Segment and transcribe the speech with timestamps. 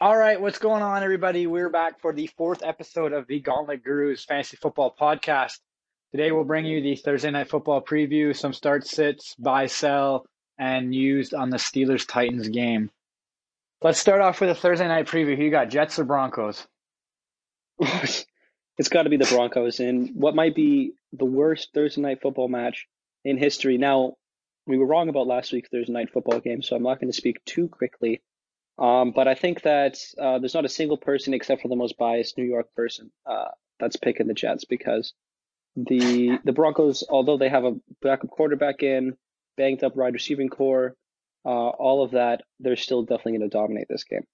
[0.00, 1.46] All right, what's going on, everybody?
[1.46, 5.60] We're back for the fourth episode of the Gauntlet Gurus Fantasy Football Podcast.
[6.10, 10.26] Today, we'll bring you the Thursday Night Football preview, some start sits, buy, sell,
[10.58, 12.90] and used on the Steelers Titans game.
[13.80, 15.36] Let's start off with a Thursday night preview.
[15.36, 16.66] Who you got, Jets or Broncos?
[17.78, 22.48] it's got to be the Broncos in what might be the worst Thursday night football
[22.48, 22.88] match
[23.24, 23.78] in history.
[23.78, 24.16] Now,
[24.66, 27.16] we were wrong about last week's Thursday night football game, so I'm not going to
[27.16, 28.20] speak too quickly
[28.80, 31.98] um, but I think that uh, there's not a single person except for the most
[31.98, 33.48] biased New York person uh,
[33.78, 35.12] that's picking the Jets because
[35.76, 39.16] the the Broncos, although they have a backup quarterback in,
[39.56, 40.96] banged up wide receiving core,
[41.44, 44.26] uh, all of that, they're still definitely going to dominate this game.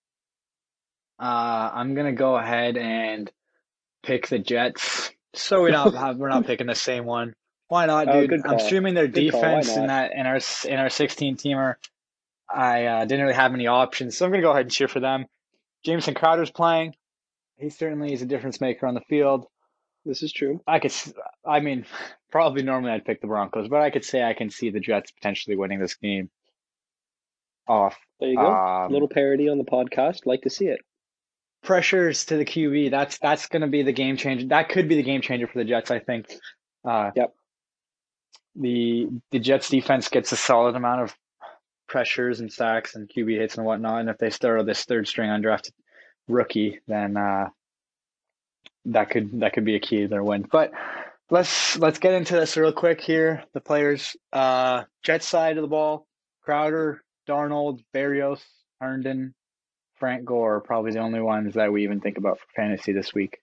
[1.19, 3.31] Uh, I'm gonna go ahead and
[4.03, 5.11] pick the Jets.
[5.35, 7.35] So we not have, we're not picking the same one.
[7.69, 8.47] Why not, oh, dude?
[8.47, 11.77] I'm streaming their good defense in that in our in our 16 teamer.
[12.49, 14.89] I uh, didn't really have any options, so I'm going to go ahead and cheer
[14.89, 15.27] for them.
[15.85, 16.95] Jamison Crowder's playing.
[17.57, 19.47] He certainly is a difference maker on the field.
[20.05, 20.61] This is true.
[20.67, 20.93] I could,
[21.45, 21.85] I mean,
[22.31, 25.11] probably normally I'd pick the Broncos, but I could say I can see the Jets
[25.11, 26.31] potentially winning this game
[27.67, 27.97] off.
[28.21, 28.47] There you go.
[28.47, 30.27] Um, little parody on the podcast.
[30.27, 30.81] Like to see it.
[31.63, 32.91] Pressures to the QB.
[32.91, 34.47] That's that's going to be the game changer.
[34.49, 35.91] That could be the game changer for the Jets.
[35.91, 36.27] I think.
[36.85, 37.35] Uh, yep.
[38.55, 41.17] The the Jets defense gets a solid amount of
[41.89, 44.01] pressures and sacks and QB hits and whatnot.
[44.01, 45.73] And if they throw this third string undrafted
[46.29, 47.49] rookie, then uh,
[48.87, 50.47] that could that could be a key to their win.
[50.51, 50.73] But
[51.31, 53.45] let's let's get into this real quick here.
[53.53, 56.07] The players, uh, Jets side of the ball:
[56.43, 58.41] Crowder, Darnold, Berrios,
[58.81, 59.35] Herndon,
[59.97, 63.15] Frank Gore are probably the only ones that we even think about for fantasy this
[63.15, 63.39] week.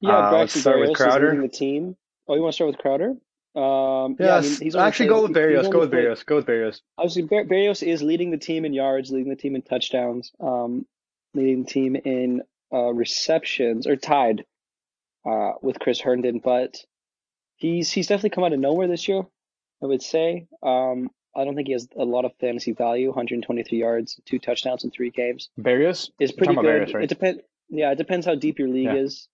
[0.00, 1.40] Yeah, uh, let's start Berrios with Crowder.
[1.40, 1.96] the team.
[2.26, 3.14] Oh, you want to start with Crowder?
[3.58, 4.28] Um, yes.
[4.28, 5.70] Yeah, I mean, he's actually go with Berrios.
[5.70, 6.24] Go with Berrios.
[6.24, 6.80] Go with Berrios.
[6.96, 10.86] Obviously, Berrios is leading the team in yards, leading the team in touchdowns, um,
[11.34, 12.42] leading the team in
[12.72, 14.44] uh, receptions, or tied
[15.26, 16.38] uh, with Chris Herndon.
[16.38, 16.76] But
[17.56, 19.22] he's he's definitely come out of nowhere this year.
[19.82, 20.46] I would say.
[20.62, 23.08] Um, I don't think he has a lot of fantasy value.
[23.08, 25.50] 123 yards, two touchdowns in three games.
[25.58, 26.64] Berrios is pretty good.
[26.64, 27.04] Berrios, right?
[27.04, 27.40] It depends.
[27.70, 28.94] Yeah, it depends how deep your league yeah.
[28.94, 29.28] is.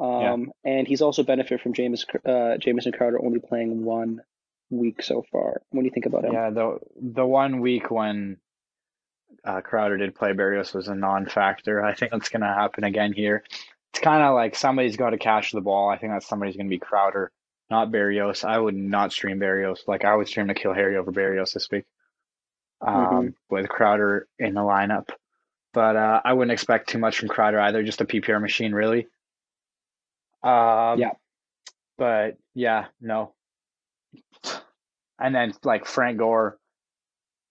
[0.00, 0.72] Um, yeah.
[0.72, 4.20] And he's also benefited from James uh, Jamison Crowder only playing one
[4.70, 5.62] week so far.
[5.70, 6.32] What do you think about him?
[6.32, 8.38] Yeah, the the one week when
[9.44, 11.82] uh, Crowder did play Berrios was a non-factor.
[11.82, 13.42] I think that's going to happen again here.
[13.92, 15.88] It's kind of like somebody's got to catch the ball.
[15.88, 17.32] I think that somebody's going to be Crowder,
[17.70, 18.44] not Berrios.
[18.44, 19.80] I would not stream Berrios.
[19.86, 21.84] Like I would stream N'Keal Harry over Berrios this week
[22.80, 23.28] um, mm-hmm.
[23.50, 25.08] with Crowder in the lineup.
[25.72, 27.82] But uh, I wouldn't expect too much from Crowder either.
[27.82, 29.06] Just a PPR machine, really.
[30.42, 31.10] Um, yeah.
[31.96, 33.34] But yeah, no.
[35.18, 36.58] And then like Frank Gore,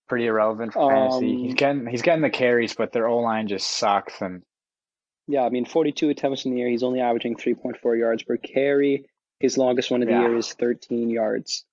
[0.07, 1.31] pretty irrelevant for fantasy.
[1.31, 4.21] Um, he's getting he's getting the carries, but their O line just sucks.
[4.21, 4.41] And
[5.27, 6.69] yeah, I mean, 42 attempts in the year.
[6.69, 9.05] He's only averaging 3.4 yards per carry.
[9.39, 10.21] His longest one of the yeah.
[10.21, 11.65] year is 13 yards,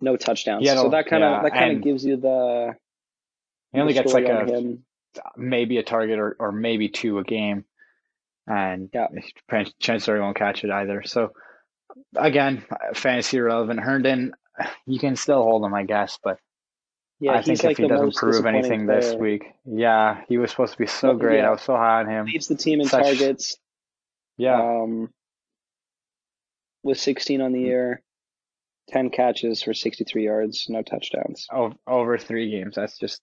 [0.00, 0.64] no touchdowns.
[0.64, 2.74] Yeah, so that kind of yeah, that kind of gives you the.
[3.72, 4.84] He only gets like a him.
[5.36, 7.64] maybe a target or, or maybe two a game
[8.46, 9.08] and yeah,
[9.80, 11.02] Chancellor won't catch it either.
[11.04, 11.32] So
[12.16, 13.80] again, fantasy relevant.
[13.80, 14.32] Herndon,
[14.86, 16.38] you can still hold him, I guess, but
[17.20, 19.00] yeah, I think like if he doesn't prove anything player.
[19.00, 21.38] this week, yeah, he was supposed to be so great.
[21.38, 21.48] Yeah.
[21.48, 22.26] I was so high on him.
[22.26, 23.56] Leads the team in Such, targets.
[24.36, 24.60] Yeah.
[24.60, 25.10] Um,
[26.82, 27.66] with 16 on the mm.
[27.66, 28.02] year,
[28.88, 31.46] 10 catches for 63 yards, no touchdowns.
[31.50, 32.74] Over, over three games.
[32.74, 33.22] That's just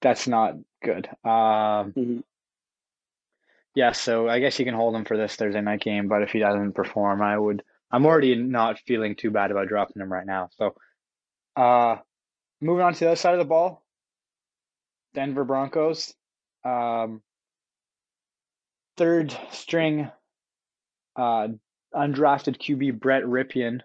[0.00, 0.54] that's not
[0.84, 1.08] good.
[1.24, 2.18] Um, mm-hmm
[3.78, 6.30] yeah, so I guess you can hold him for this Thursday night game, but if
[6.32, 7.62] he doesn't perform, I would.
[7.92, 10.50] I'm already not feeling too bad about dropping him right now.
[10.58, 10.74] So,
[11.54, 11.98] uh,
[12.60, 13.84] moving on to the other side of the ball,
[15.14, 16.12] Denver Broncos,
[16.64, 17.22] um,
[18.96, 20.10] third string,
[21.14, 21.46] uh,
[21.94, 23.82] undrafted QB Brett Rypien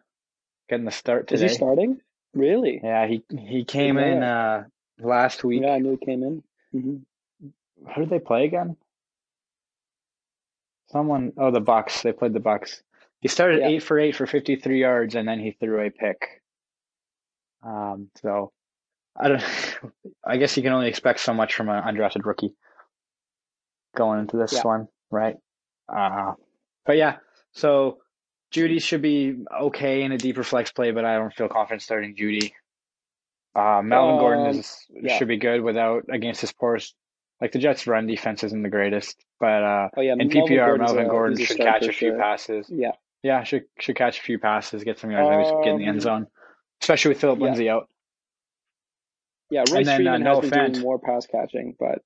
[0.69, 1.45] getting the start today.
[1.45, 2.01] Is he starting?
[2.33, 2.81] Really?
[2.83, 4.05] Yeah, he he came yeah.
[4.07, 4.63] in uh
[4.99, 5.61] last week.
[5.61, 6.43] Yeah, I knew he came in.
[6.73, 7.91] Mm-hmm.
[7.93, 8.75] Who did they play again?
[10.93, 12.03] Someone, oh, the Bucks.
[12.03, 12.83] They played the Bucks.
[13.19, 13.69] He started yeah.
[13.69, 16.41] eight for eight for 53 yards, and then he threw a pick.
[17.65, 18.51] Um, so
[19.19, 19.43] I don't.
[20.25, 22.53] I guess you can only expect so much from an undrafted rookie
[23.95, 24.61] going into this yeah.
[24.61, 25.35] one, right?
[25.93, 26.33] Uh,
[26.85, 27.17] but yeah,
[27.53, 27.97] so
[28.53, 32.15] Jeudy should be okay in a deeper flex play, but I don't feel confident starting
[32.15, 32.53] Jeudy.
[33.55, 35.17] Uh, Melvin um, Gordon is yeah.
[35.17, 36.93] should be good without against his poorest
[37.43, 41.09] like the Jets' run defense isn't the greatest, but uh, oh, yeah, in PPR, Melvin
[41.09, 42.17] Gordon should catch a few sure.
[42.17, 42.67] passes.
[42.69, 45.79] Yeah, yeah, should should catch a few passes, get some yards, um, maybe get in
[45.79, 46.27] the end um, zone,
[46.81, 47.45] especially with Philip yeah.
[47.45, 47.89] Lindsay out.
[49.49, 52.01] Yeah, Royce then, Freeman uh, has been doing more pass catching, but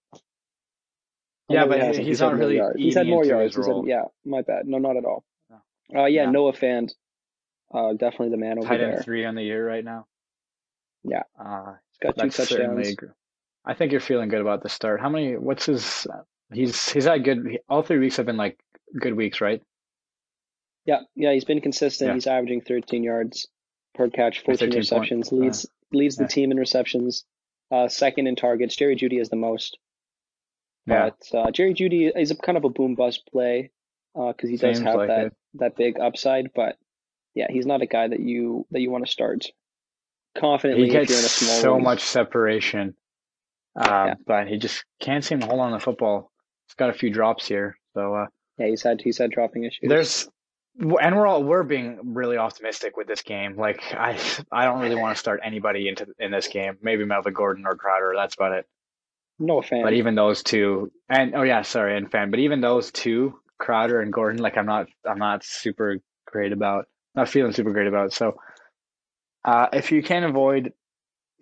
[1.50, 2.60] yeah, but he he's, he's not really.
[2.76, 3.56] He's had more yards.
[3.56, 4.66] Had, yeah, my bad.
[4.66, 5.24] No, not at all.
[5.54, 6.32] Uh, yeah, yeah.
[6.32, 6.90] Noah Fant,
[7.72, 9.04] uh, definitely the man over Tight end there.
[9.04, 10.08] three on the year right now.
[11.04, 12.96] Yeah, uh, he's got two touchdowns.
[13.68, 15.02] I think you're feeling good about the start.
[15.02, 15.36] How many?
[15.36, 16.08] What's his?
[16.54, 17.60] He's he's had good.
[17.68, 18.58] All three weeks have been like
[18.98, 19.62] good weeks, right?
[20.86, 22.08] Yeah, yeah, he's been consistent.
[22.08, 22.14] Yeah.
[22.14, 23.48] He's averaging 13 yards
[23.94, 25.30] per catch, 14 receptions.
[25.30, 25.42] Point.
[25.42, 26.30] Leads uh, leads the yeah.
[26.30, 27.26] team in receptions.
[27.70, 28.78] Uh, second in targets.
[28.78, 29.78] Jerry Jeudy is the most.
[30.86, 31.42] But yeah.
[31.42, 33.72] uh, Jerry Jeudy is a kind of a boom bust play
[34.14, 35.34] because uh, he does have like that it.
[35.56, 36.52] that big upside.
[36.56, 36.78] But
[37.36, 39.48] yeah, he's not a guy that you that you want to start
[40.38, 40.86] confidently.
[40.86, 42.96] He gets so much separation,
[43.78, 44.14] uh, yeah.
[44.26, 46.32] but he just can't seem to hold on the football.
[46.68, 48.26] He's got a few drops here, so uh,
[48.58, 49.88] yeah, he's had he's had dropping issues.
[49.88, 50.30] There's
[50.80, 53.56] and we're all we're being really optimistic with this game.
[53.58, 54.20] Like I
[54.52, 56.78] I don't really want to start anybody into in this game.
[56.82, 58.14] Maybe Melvin Gordon or Crowder.
[58.16, 58.66] That's about it.
[59.40, 59.84] No Fant.
[59.84, 62.32] But even those two, and oh yeah, sorry, and Fant.
[62.32, 66.86] But even those two, Crowder and Gordon, like I'm not, I'm not super great about,
[67.16, 68.14] not feeling super great about.
[68.14, 68.38] So,
[69.46, 70.74] uh, if you can avoid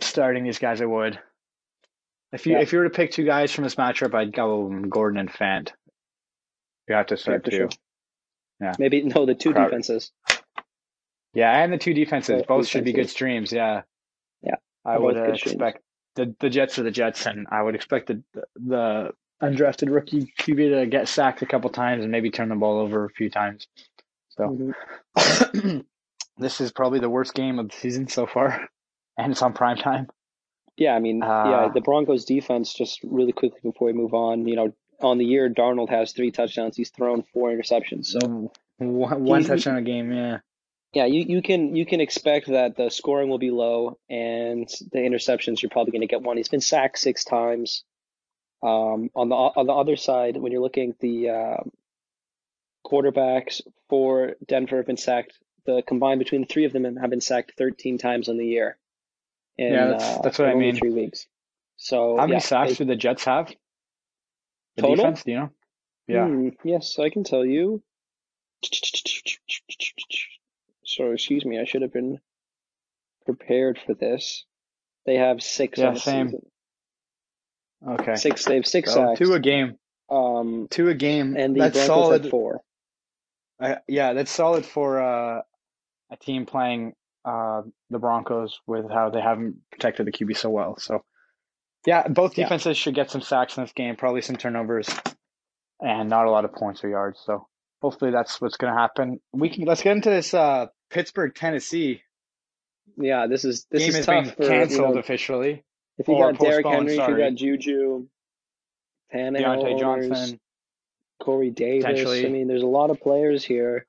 [0.01, 1.19] starting these guys, I would.
[2.35, 2.59] If you yeah.
[2.59, 5.31] if you were to pick two guys from this matchup, I'd go with Gordon and
[5.31, 5.71] Fant.
[6.89, 7.51] You have to start two.
[7.51, 7.69] Sure.
[8.59, 8.73] Yeah.
[8.77, 9.69] Maybe no, the two Crowder.
[9.69, 10.11] defenses.
[11.33, 13.53] Yeah, and the two defenses both, both should be good streams.
[13.53, 13.83] Yeah.
[14.41, 14.55] Yeah.
[14.83, 15.79] I would uh, expect
[16.15, 18.21] the the Jets are the Jets, and I would expect the
[18.55, 19.11] the
[19.41, 23.05] undrafted rookie QB to get sacked a couple times and maybe turn the ball over
[23.05, 23.65] a few times.
[24.31, 24.73] So
[25.17, 25.79] mm-hmm.
[26.37, 28.67] this is probably the worst game of the season so far,
[29.17, 30.07] and it's on prime time.
[30.77, 32.73] Yeah, I mean, uh, yeah, the Broncos defense.
[32.73, 36.31] Just really quickly before we move on, you know, on the year, Darnold has three
[36.31, 36.75] touchdowns.
[36.75, 38.07] He's thrown four interceptions.
[38.07, 40.39] So one, one touchdown a game, yeah
[40.95, 44.99] yeah, you, you can you can expect that the scoring will be low and the
[44.99, 46.37] interceptions you're probably going to get one.
[46.37, 47.83] He's been sacked six times.
[48.63, 51.57] Um, on the on the other side, when you're looking at the uh,
[52.87, 55.37] quarterbacks for Denver have been sacked.
[55.65, 58.77] The combined between the three of them have been sacked 13 times on the year.
[59.57, 60.75] In, yeah, that's, uh, that's what I mean.
[60.75, 61.27] Three weeks.
[61.77, 63.53] So how many yeah, sacks do the Jets have?
[64.75, 64.95] The total?
[64.97, 65.49] defense, do you know?
[66.07, 66.27] Yeah.
[66.27, 67.81] Hmm, yes, I can tell you.
[70.83, 72.19] So excuse me, I should have been
[73.25, 74.45] prepared for this.
[75.05, 76.27] They have six yeah, same.
[76.27, 76.45] season.
[77.87, 78.15] Okay.
[78.15, 78.45] Six.
[78.45, 79.19] They have six so, sacks.
[79.19, 79.77] Two a game.
[80.09, 81.35] Um, two a game.
[81.37, 82.29] And the that's Broncos solid.
[82.29, 82.61] Four.
[83.59, 85.41] Uh, yeah, that's solid for uh,
[86.11, 86.93] a team playing
[87.25, 90.77] uh, the Broncos with how they haven't protected the QB so well.
[90.77, 91.03] So,
[91.85, 92.81] yeah, both defenses yeah.
[92.81, 94.87] should get some sacks in this game, probably some turnovers,
[95.79, 97.19] and not a lot of points or yards.
[97.25, 97.47] So,
[97.81, 99.19] hopefully, that's what's going to happen.
[99.33, 102.01] We can let's get into this uh, Pittsburgh, Tennessee.
[102.97, 105.63] Yeah, this is this game is tough been for, canceled you know, officially.
[105.97, 107.13] If you got Derrick Henry, sorry.
[107.13, 108.07] if you got Juju,
[109.13, 110.39] Tannehill, Diontae Johnson,
[111.21, 112.05] Corey Davis.
[112.05, 113.87] I mean, there's a lot of players here.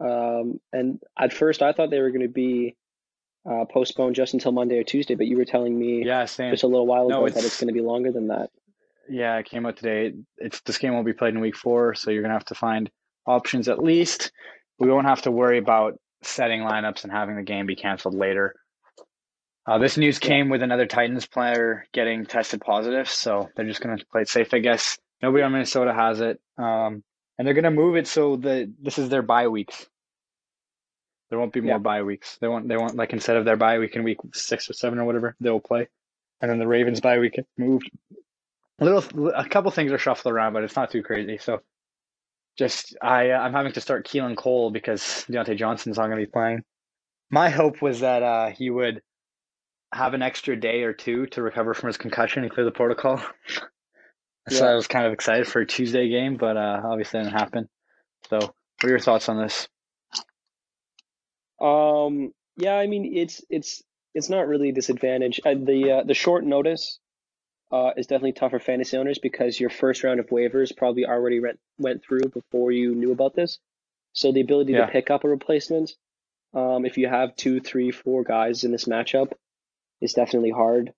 [0.00, 2.76] Um, and at first, I thought they were going to be
[3.48, 6.50] uh, postponed just until Monday or Tuesday, but you were telling me yeah, same.
[6.50, 8.50] just a little while ago no, that it's going to be longer than that.
[9.08, 10.14] Yeah, it came out today.
[10.38, 12.54] It's this game will be played in week four, so you're going to have to
[12.54, 12.90] find
[13.26, 14.32] options at least.
[14.78, 18.54] We won't have to worry about setting lineups and having the game be canceled later.
[19.66, 23.96] Uh, this news came with another Titans player getting tested positive, so they're just going
[23.96, 24.98] to play it safe, I guess.
[25.22, 27.02] Nobody on Minnesota has it, um,
[27.40, 29.86] and they're going to move it so that this is their bye weeks.
[31.30, 31.78] There won't be more yeah.
[31.78, 32.36] bye weeks.
[32.38, 34.98] They want they want like instead of their bye week in week six or seven
[34.98, 35.88] or whatever, they'll play,
[36.42, 37.90] and then the Ravens bye week moved.
[38.78, 41.38] A little, a couple things are shuffled around, but it's not too crazy.
[41.38, 41.62] So
[42.58, 46.26] just I uh, I'm having to start Keelan Cole because Diontae Johnson's not going to
[46.26, 46.62] be playing.
[47.30, 49.00] My hope was that uh, he would
[49.94, 53.22] have an extra day or two to recover from his concussion and clear the protocol.
[54.48, 57.68] so I was kind of excited for a Tuesday game, but uh, obviously didn't happen.
[58.28, 59.68] So, what are your thoughts on this?
[61.60, 63.82] Um, yeah, I mean it's it's
[64.14, 65.40] it's not really a disadvantage.
[65.44, 66.98] Uh, the uh, the short notice
[67.70, 71.40] uh, is definitely tough for fantasy owners because your first round of waivers probably already
[71.40, 73.58] went went through before you knew about this.
[74.12, 74.86] So the ability yeah.
[74.86, 75.92] to pick up a replacement,
[76.52, 79.32] um, if you have two, three, four guys in this matchup,
[80.00, 80.92] is definitely hard.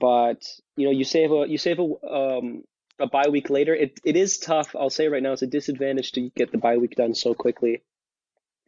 [0.00, 0.42] But
[0.76, 2.64] you know, you save a you save a um,
[2.98, 3.74] a bye week later.
[3.74, 4.74] It it is tough.
[4.74, 7.82] I'll say right now, it's a disadvantage to get the bye week done so quickly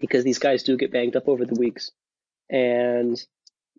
[0.01, 1.91] because these guys do get banged up over the weeks,
[2.51, 3.21] and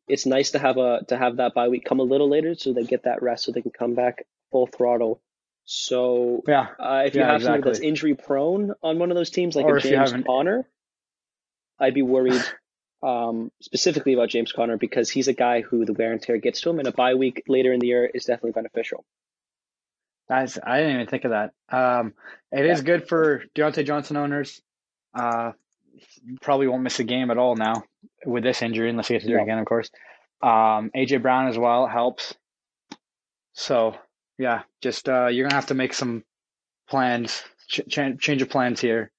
[0.07, 2.73] it's nice to have a to have that bye week come a little later so
[2.73, 5.21] they get that rest so they can come back full throttle.
[5.65, 7.43] So yeah, uh, if you yeah, have exactly.
[7.43, 10.67] someone that's injury prone on one of those teams, like or a James Conner,
[11.79, 12.43] I'd be worried.
[13.01, 16.61] um, specifically about James Conner because he's a guy who the wear and tear gets
[16.61, 19.05] to him, and a bye week later in the year is definitely beneficial.
[20.29, 21.51] That's I didn't even think of that.
[21.69, 22.13] Um,
[22.51, 22.71] it yeah.
[22.71, 24.61] is good for Diontae Johnson owners.
[25.13, 25.53] Uh,
[26.41, 27.83] probably won't miss a game at all now
[28.25, 29.89] with this injury unless he gets to do it again, of course.
[30.41, 32.35] Um, AJ Brown as well helps.
[33.53, 33.95] So
[34.37, 36.23] yeah, just uh, you're gonna have to make some
[36.87, 39.11] plans, ch- change of plans here,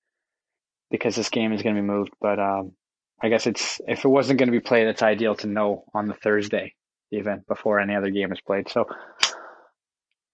[0.90, 2.12] because this game is gonna be moved.
[2.20, 2.72] But um,
[3.20, 6.14] I guess it's if it wasn't gonna be played, it's ideal to know on the
[6.14, 6.74] Thursday,
[7.10, 8.70] even before any other game is played.
[8.70, 8.86] So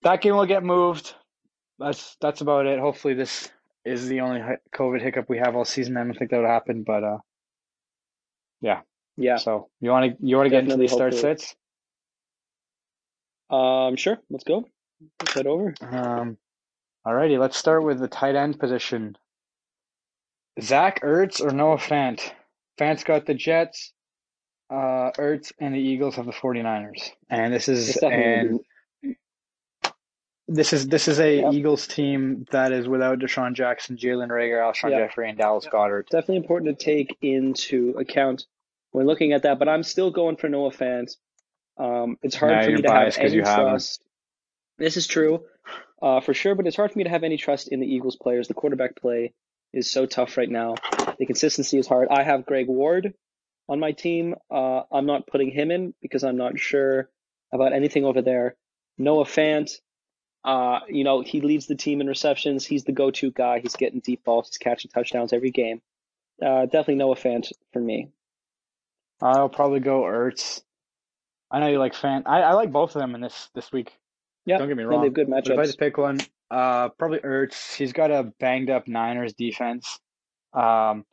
[0.06, 1.14] that game will get moved.
[1.80, 2.78] That's that's about it.
[2.78, 3.50] Hopefully, this
[3.84, 4.40] is the only
[4.74, 5.96] COVID hiccup we have all season.
[5.96, 7.18] I don't think that would happen, but uh,
[8.60, 8.80] yeah,
[9.16, 9.36] yeah.
[9.36, 11.56] So you want to you want to get into the start sits?
[13.50, 14.18] Um, sure.
[14.30, 14.64] Let's go.
[15.20, 15.74] Let's head over.
[15.80, 16.38] Um,
[17.04, 17.38] alrighty.
[17.38, 19.16] Let's start with the tight end position.
[20.62, 22.32] Zach Ertz or Noah Fant?
[22.78, 23.92] Fant's got the Jets.
[24.70, 27.10] Uh, Ertz and the Eagles have the 49ers.
[27.28, 28.60] And this is and
[30.48, 31.52] this is this is a yep.
[31.52, 35.08] Eagles team that is without DeSean Jackson, Jalen Reagor, Alshon yep.
[35.08, 35.72] Jeffery, and Dallas yep.
[35.72, 36.08] Goedert.
[36.08, 38.46] Definitely important to take into account
[38.92, 39.58] when looking at that.
[39.58, 41.16] But I'm still going for Noah Fant.
[41.78, 44.02] Um, it's hard for me to have any trust.
[44.78, 45.44] This is true,
[46.00, 46.54] uh, for sure.
[46.54, 48.46] But it's hard for me to have any trust in the Eagles players.
[48.46, 49.32] The quarterback play
[49.72, 50.76] is so tough right now.
[51.18, 52.08] The consistency is hard.
[52.08, 53.14] I have Greg Ward
[53.68, 54.36] on my team.
[54.50, 57.10] Uh, I'm not putting him in because I'm not sure
[57.52, 58.54] about anything over there.
[58.98, 59.70] Noah Fant,
[60.44, 62.64] uh, you know, he leads the team in receptions.
[62.64, 63.60] He's the go-to guy.
[63.60, 64.48] He's getting deep balls.
[64.48, 65.82] He's catching touchdowns every game.
[66.40, 68.10] Uh, definitely Noah Fant for me.
[69.20, 70.62] I'll probably go Ertz.
[71.50, 72.24] I know you like Fant.
[72.26, 73.92] I, I like both of them in this this week.
[74.44, 75.02] Yeah, don't get me wrong.
[75.02, 75.50] They've good matchups.
[75.50, 77.74] If I had to pick one, uh, probably Ertz.
[77.74, 79.98] He's got a banged up Niners defense.
[80.52, 81.04] Um,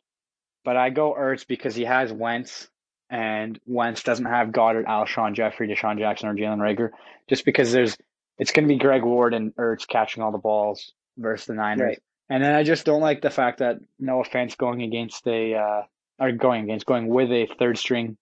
[0.66, 2.70] but I go Ertz because he has Wentz,
[3.10, 6.92] and Wentz doesn't have Goedert, Alshon, Jeffery, DeSean Jackson, or Jalen Reagor.
[7.28, 7.98] Just because there's,
[8.38, 11.82] it's going to be Greg Ward and Ertz catching all the balls versus the Niners.
[11.82, 12.04] Right.
[12.30, 15.82] And then I just don't like the fact that no offense going against a, uh,
[16.20, 18.18] or going against, going with a third string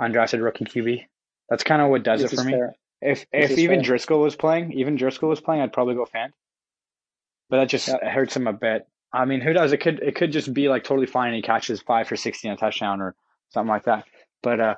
[0.00, 1.04] undrafted rookie QB.
[1.48, 2.52] That's kind of what does this it for me.
[2.52, 2.74] Fair.
[3.00, 3.96] If this if even fair.
[3.96, 6.30] Driskel was playing, even Driskel was playing, I'd probably go Fant.
[7.50, 8.02] But that just yep.
[8.02, 8.86] hurts him a bit.
[9.12, 9.72] I mean, who does?
[9.72, 12.48] It could it could just be like totally fine and he catches five for sixty
[12.48, 13.14] on a touchdown or
[13.50, 14.06] something like that.
[14.42, 14.74] But uh,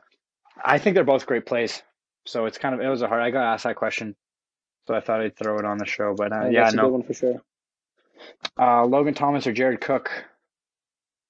[0.62, 1.82] I think they're both great plays.
[2.26, 3.22] So it's kind of it was a hard.
[3.22, 4.14] I got asked that question,
[4.86, 6.14] so I thought I'd throw it on the show.
[6.16, 7.42] But uh, yeah, no one for sure.
[8.58, 10.10] Uh, Logan Thomas or Jared Cook.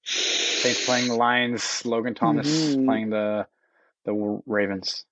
[0.03, 1.85] Saints playing the Lions.
[1.85, 2.85] Logan Thomas mm-hmm.
[2.85, 3.47] playing the
[4.05, 5.05] the Ravens.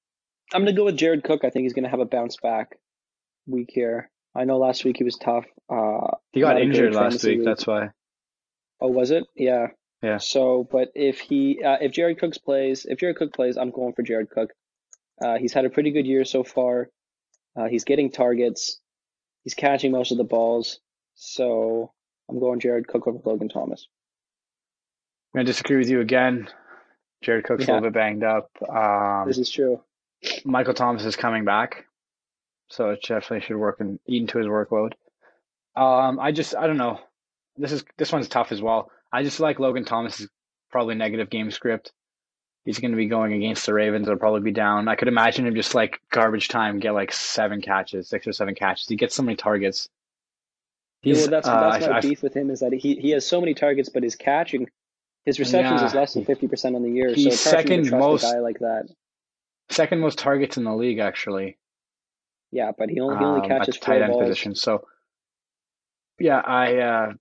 [0.53, 1.43] I'm gonna go with Jared Cook.
[1.43, 2.77] I think he's gonna have a bounce back
[3.47, 4.09] week here.
[4.35, 5.45] I know last week he was tough.
[5.69, 7.89] Uh, he got injured last week, week, That's why.
[8.81, 9.23] Oh, was it?
[9.35, 9.67] Yeah.
[10.01, 10.17] Yeah.
[10.17, 13.93] So, but if he, uh, if Jared Cooks plays, if Jared Cook plays, I'm going
[13.93, 14.51] for Jared Cook.
[15.23, 16.89] Uh, he's had a pretty good year so far.
[17.55, 18.79] Uh, he's getting targets.
[19.43, 20.79] He's catching most of the balls.
[21.15, 21.91] So
[22.29, 23.87] I'm going Jared Cook over Logan Thomas.
[25.35, 26.49] I'm disagree with you again.
[27.21, 27.73] Jared Cook's yeah.
[27.73, 28.49] a little bit banged up.
[28.67, 29.81] Um, this is true.
[30.43, 31.85] Michael Thomas is coming back,
[32.69, 34.93] so it definitely should work and eat into his workload.
[35.75, 36.99] Um, I just I don't know.
[37.57, 38.91] This is this one's tough as well.
[39.11, 40.29] I just like Logan Thomas's
[40.71, 41.91] probably negative game script.
[42.65, 44.07] He's going to be going against the Ravens.
[44.07, 44.87] They'll probably be down.
[44.87, 48.55] I could imagine him just like garbage time, get like seven catches, six or seven
[48.55, 48.87] catches.
[48.87, 49.87] He gets so many targets.
[51.01, 53.11] He's, yeah, well, that's that's uh, my I, beef with him is that he he
[53.11, 54.67] has so many targets, but his catching
[55.25, 55.87] his receptions yeah.
[55.87, 57.13] is less than fifty percent on the year.
[57.13, 58.87] He's so second most guy like that.
[59.69, 61.57] Second most targets in the league, actually.
[62.51, 64.23] Yeah, but he only he only um, catches tight end balls.
[64.23, 64.55] position.
[64.55, 64.87] So,
[66.19, 66.77] yeah, I.
[66.77, 67.13] Uh,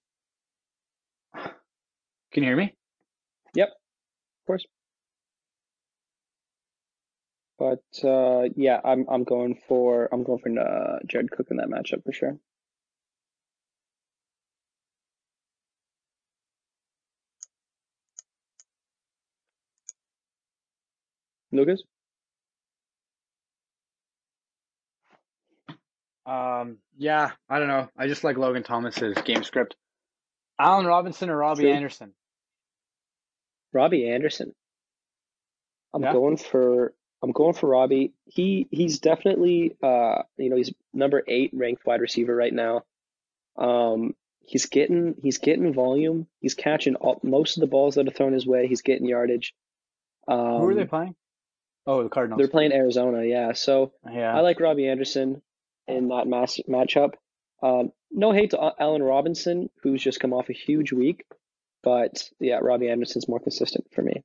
[2.32, 2.74] can you hear me?
[3.54, 4.66] Yep, of course.
[7.58, 11.68] But uh, yeah, I'm I'm going for I'm going for uh, Jared Cook in that
[11.68, 12.38] matchup for sure.
[21.52, 21.82] Lucas?
[26.26, 27.88] Um, yeah, I don't know.
[27.96, 29.76] I just like Logan Thomas's game script.
[30.58, 31.72] Allen Robinson or Robbie True.
[31.72, 32.12] Anderson?
[33.72, 34.52] Robbie Anderson.
[35.92, 36.12] I'm yeah.
[36.12, 38.12] going for I'm going for Robbie.
[38.26, 42.82] He he's definitely uh you know he's number eight ranked wide receiver right now.
[43.56, 46.26] Um, he's getting he's getting volume.
[46.40, 48.66] He's catching all, most of the balls that are thrown his way.
[48.66, 49.54] He's getting yardage.
[50.28, 51.14] Um, Who are they playing?
[51.86, 52.38] Oh, the Cardinals.
[52.38, 53.54] They're playing Arizona, yeah.
[53.54, 54.36] So yeah.
[54.36, 55.40] I like Robbie Anderson
[55.88, 57.14] in that mass matchup.
[57.62, 61.24] Um, no hate to Allen Robinson, who's just come off a huge week,
[61.82, 64.22] but yeah, Robbie Anderson's more consistent for me.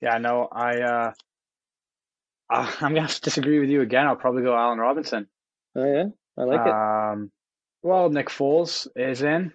[0.00, 1.12] Yeah, no, I uh
[2.80, 4.06] I'm gonna have to disagree with you again.
[4.06, 5.28] I'll probably go Allen Robinson.
[5.76, 6.04] Oh yeah,
[6.36, 6.72] I like it.
[6.72, 7.30] Um,
[7.82, 9.52] well, Nick Foles is in.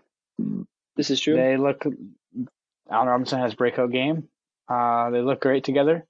[0.96, 1.36] This is true.
[1.36, 1.86] They look.
[2.90, 4.30] Allen Robinson has breakout game.
[4.70, 6.06] Uh, they look great together.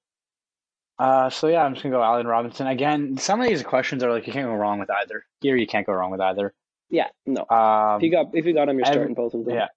[1.00, 3.18] Uh, so yeah, I'm just gonna go Allen Robinson again.
[3.18, 5.26] Some of these questions are like you can't go wrong with either.
[5.42, 6.54] Here you can't go wrong with either.
[6.90, 7.46] Yeah, no.
[7.50, 9.56] Um, if you got if you got him, you're Evan- starting both of them.
[9.56, 9.68] yeah,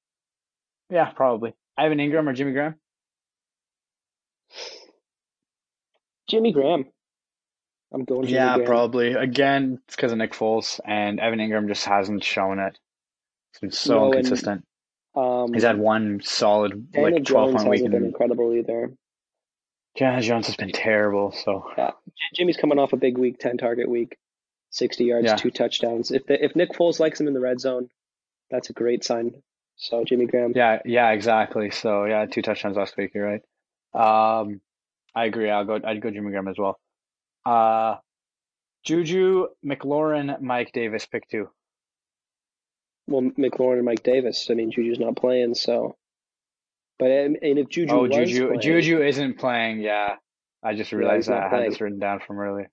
[0.90, 1.54] yeah, probably.
[1.78, 2.74] Evan Engram or Jimmy Graham.
[6.28, 6.86] Jimmy Graham.
[7.92, 8.28] I'm going.
[8.28, 8.66] Yeah, Graham.
[8.66, 9.12] probably.
[9.14, 12.78] Again, it's because of Nick Foles and Evan Engram just hasn't shown it.
[13.52, 14.64] It's been so No, and- inconsistent.
[15.16, 18.92] Um, He's had one solid Daniel like twelve Jones point week, hasn't been incredible either.
[19.96, 21.32] Daniel Jones has been terrible.
[21.32, 21.90] So J-
[22.34, 24.16] Jimmy's coming off a big week, ten target week,
[24.70, 25.36] sixty yards, Yeah.
[25.36, 26.10] two touchdowns.
[26.12, 27.88] If the, if Nick Foles likes him in the red zone,
[28.50, 29.42] that's a great sign.
[29.76, 30.52] So Jimmy Graham.
[30.54, 31.70] yeah, yeah, exactly.
[31.70, 33.12] So yeah, two touchdowns last week.
[33.14, 33.40] You're
[33.94, 34.40] right.
[34.40, 34.60] Um,
[35.16, 35.50] I agree.
[35.50, 35.80] I'll go.
[35.82, 36.78] I'd go Jimmy Graham as well.
[37.48, 37.96] Uh,
[38.84, 41.48] Juju McLaurin, Mike Davis, pick two.
[43.06, 44.48] Well, McLaurin and Mike Davis.
[44.50, 45.96] I mean, Juju's not playing, so.
[46.98, 49.80] But and if Juju oh, Juju, playing, Juju isn't playing.
[49.80, 50.16] Yeah,
[50.62, 51.54] I just realized not that.
[51.54, 52.70] I had this written down from earlier.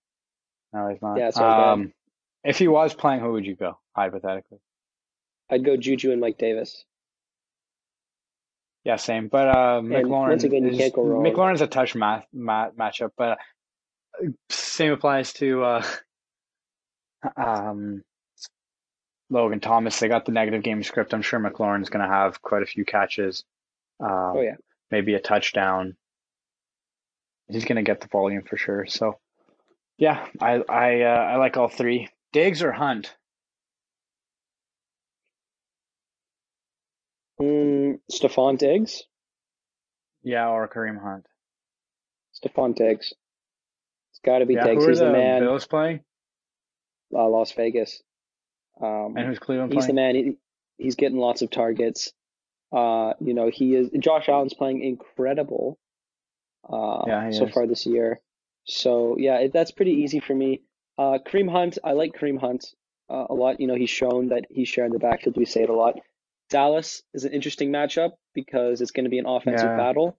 [0.73, 1.17] No, he's not.
[1.17, 1.93] Yeah, it's um,
[2.43, 3.79] if he was playing, who would you go?
[3.95, 4.57] Hypothetically.
[5.49, 6.83] I'd go Juju and Mike Davis.
[8.83, 9.29] Yeah, same.
[9.29, 11.23] But uh, McLaurin once again, you can't go wrong.
[11.23, 13.35] McLaurin's a touch math, ma matchup, but uh,
[14.49, 15.83] same applies to uh,
[17.37, 18.03] um,
[19.29, 19.99] Logan Thomas.
[19.99, 21.13] They got the negative game script.
[21.13, 23.43] I'm sure McLaurin's going to have quite a few catches.
[23.99, 24.55] Um, Oh yeah.
[24.91, 25.95] maybe a touchdown.
[27.47, 28.85] He's going to get the volume for sure.
[28.87, 29.19] So,
[29.97, 32.09] yeah, I I uh, I like all three.
[32.33, 33.15] Diggs or Hunt?
[37.41, 39.03] Mm, Stefon Diggs.
[40.23, 41.27] Yeah, or Kareem Hunt.
[42.33, 43.13] Stefon Diggs.
[44.25, 44.85] Got to be Yeah, Diggs.
[44.85, 45.41] He's the, the man.
[45.41, 45.99] Bills playing?
[47.13, 48.01] Uh, Las Vegas.
[48.81, 50.15] Um, And who's Cleveland he's the man.
[50.15, 50.37] He,
[50.77, 52.11] he's getting lots of targets.
[52.71, 53.89] Uh, you know, he is.
[53.99, 55.77] Josh Allen's playing incredible.
[56.67, 57.53] Uh, Yeah, so is.
[57.53, 58.19] far this year.
[58.65, 60.61] So yeah, it, that's pretty easy for me.
[60.97, 61.77] Uh, Kareem Hunt.
[61.83, 62.65] I like Kareem Hunt
[63.09, 63.59] uh, a lot.
[63.59, 65.37] You know, he's shown that he's sharing the backfield.
[65.37, 65.99] We say it a lot.
[66.49, 69.77] Dallas is an interesting matchup because it's going to be an offensive Yeah.
[69.77, 70.17] battle,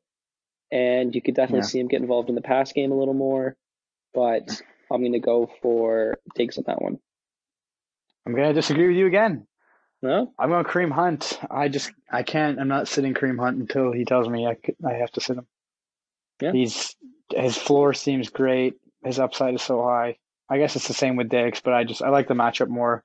[0.71, 1.67] and you could definitely Yeah.
[1.71, 3.57] see him get involved in the pass game a little more.
[4.17, 6.99] But I'm going to go for Diggs on that one.
[8.25, 9.47] I'm going to disagree with you again.
[10.03, 11.39] No, I'm going Kareem Hunt.
[11.51, 12.59] I just I can't.
[12.59, 15.37] I'm not sitting Kareem Hunt until he tells me I could, I have to sit
[15.37, 15.47] him.
[16.41, 16.53] Yeah.
[16.53, 16.97] He's
[17.35, 18.75] his floor seems great.
[19.05, 20.17] His upside is so high.
[20.49, 23.05] I guess it's the same with Diggs, but I just I like the matchup more.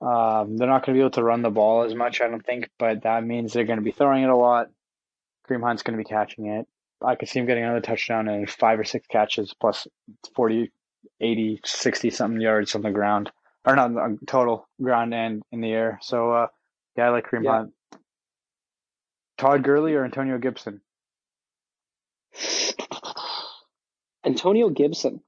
[0.00, 2.44] Um, they're not going to be able to run the ball as much, I don't
[2.44, 4.68] think, but that means they're going to be throwing it a lot.
[5.48, 6.66] Kareem Hunt's going to be catching it.
[7.04, 9.86] I could see him getting another touchdown and five or six catches plus
[10.34, 10.70] 40,
[11.20, 13.30] 80, 60 something yards on the ground
[13.64, 15.98] or not on total ground and in the air.
[16.02, 16.46] So uh,
[16.96, 17.52] yeah, I like Kareem Yeah.
[17.52, 17.72] Hunt.
[19.38, 20.80] Todd Gurley or Antonio Gibson?
[24.24, 25.20] Antonio Gibson.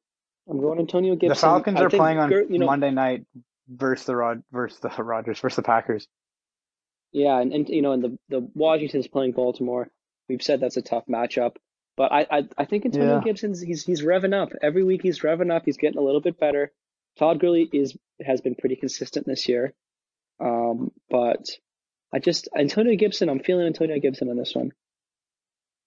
[0.48, 1.28] I'm going Antonio Gibson.
[1.30, 3.26] The Falcons are playing on you know, Monday night
[3.68, 6.06] versus the Rod versus the Rodgers versus the Packers.
[7.12, 9.88] Yeah, and, and you know, and the the Washington's playing Baltimore.
[10.28, 11.56] We've said that's a tough matchup,
[11.96, 13.20] but I I, I think Antonio Yeah.
[13.22, 15.02] Gibson's he's he's revving up every week.
[15.02, 15.62] He's revving up.
[15.64, 16.72] He's getting a little bit better.
[17.18, 19.72] Todd Gurley is has been pretty consistent this year,
[20.40, 21.48] um, but
[22.12, 23.28] I just Antonio Gibson.
[23.28, 24.72] I'm feeling Antonio Gibson on this one.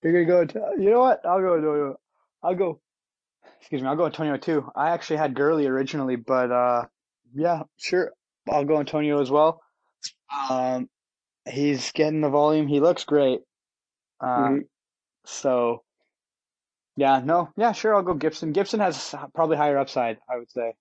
[0.03, 0.73] You're gonna go.
[0.77, 1.25] You know what?
[1.25, 1.55] I'll go.
[1.55, 1.99] Antonio.
[2.41, 2.79] I'll go.
[3.59, 3.87] Excuse me.
[3.87, 4.69] I'll go Antonio too.
[4.75, 6.85] I actually had Gurley originally, but uh,
[7.33, 8.11] yeah, sure.
[8.49, 9.61] I'll go Antonio as well.
[10.49, 10.89] Um,
[11.47, 12.67] he's getting the volume.
[12.67, 13.41] He looks great.
[14.21, 14.67] Um, Mhm.
[15.25, 15.83] so
[16.99, 17.95] yeah, no, yeah, sure.
[17.95, 18.51] I'll go Gibson.
[18.51, 20.73] Gibson has probably higher upside, I would say,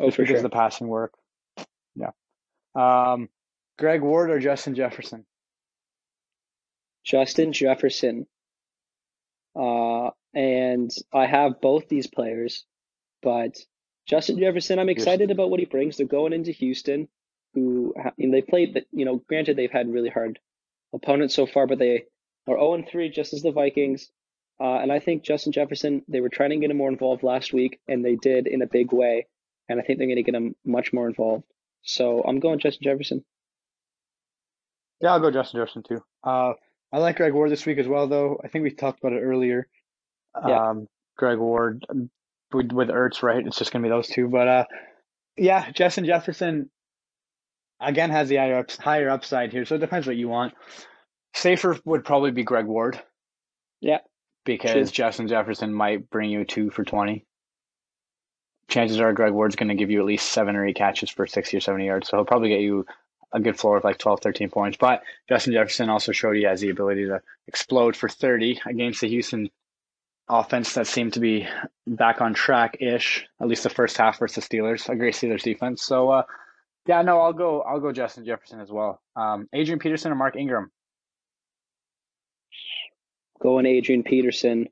[0.00, 0.36] Oh, just for because sure.
[0.38, 1.12] of the passing work.
[1.94, 2.10] Yeah.
[2.74, 3.28] Um,
[3.78, 5.24] Greg Ward or Justin Jefferson?
[7.04, 8.26] Justin Jefferson.
[9.54, 12.64] Uh, and I have both these players,
[13.22, 13.56] but
[14.06, 15.96] Justin Jefferson, I'm excited about what he brings.
[15.96, 17.08] They're going into Houston,
[17.54, 20.38] who ha- and they played, you know, granted they've had really hard
[20.92, 22.04] opponents so far, but they
[22.48, 24.10] are 0 3 just as the Vikings.
[24.60, 27.52] Uh, and I think Justin Jefferson, they were trying to get him more involved last
[27.52, 29.26] week, and they did in a big way.
[29.68, 31.44] And I think they're going to get him much more involved.
[31.82, 33.24] So I'm going Justin Jefferson.
[35.00, 36.02] Yeah, I'll go Justin Jefferson too.
[36.22, 36.52] Uh,
[36.92, 38.38] I like Greg Ward this week as well, though.
[38.44, 39.66] I think we talked about it earlier.
[40.46, 40.70] Yeah.
[40.70, 41.86] Um, Greg Ward
[42.52, 43.46] with with Ertz, right?
[43.46, 44.28] It's just gonna be those two.
[44.28, 44.64] But uh,
[45.36, 46.70] yeah, Justin Jefferson
[47.80, 50.54] again has the higher ups, higher upside here, so it depends what you want.
[51.34, 53.00] Safer would probably be Greg Ward.
[53.80, 53.98] Yeah.
[54.44, 55.04] Because True.
[55.04, 57.24] Justin Jefferson might bring you two for 20.
[58.68, 61.26] Chances are Greg Ward's going to give you at least seven or eight catches for
[61.26, 62.08] 60 or 70 yards.
[62.08, 62.86] So he'll probably get you
[63.32, 64.76] a good floor of like 12, 13 points.
[64.78, 69.08] But Justin Jefferson also showed he has the ability to explode for 30 against the
[69.08, 69.50] Houston
[70.28, 71.46] offense that seemed to be
[71.86, 75.82] back on track ish, at least the first half versus Steelers, a great Steelers defense.
[75.82, 76.22] So, uh,
[76.86, 77.62] yeah, no, I'll go.
[77.62, 79.00] I'll go Justin Jefferson as well.
[79.14, 80.70] Um, Adrian Peterson or Mark Ingram.
[83.42, 84.68] Going Adrian Peterson.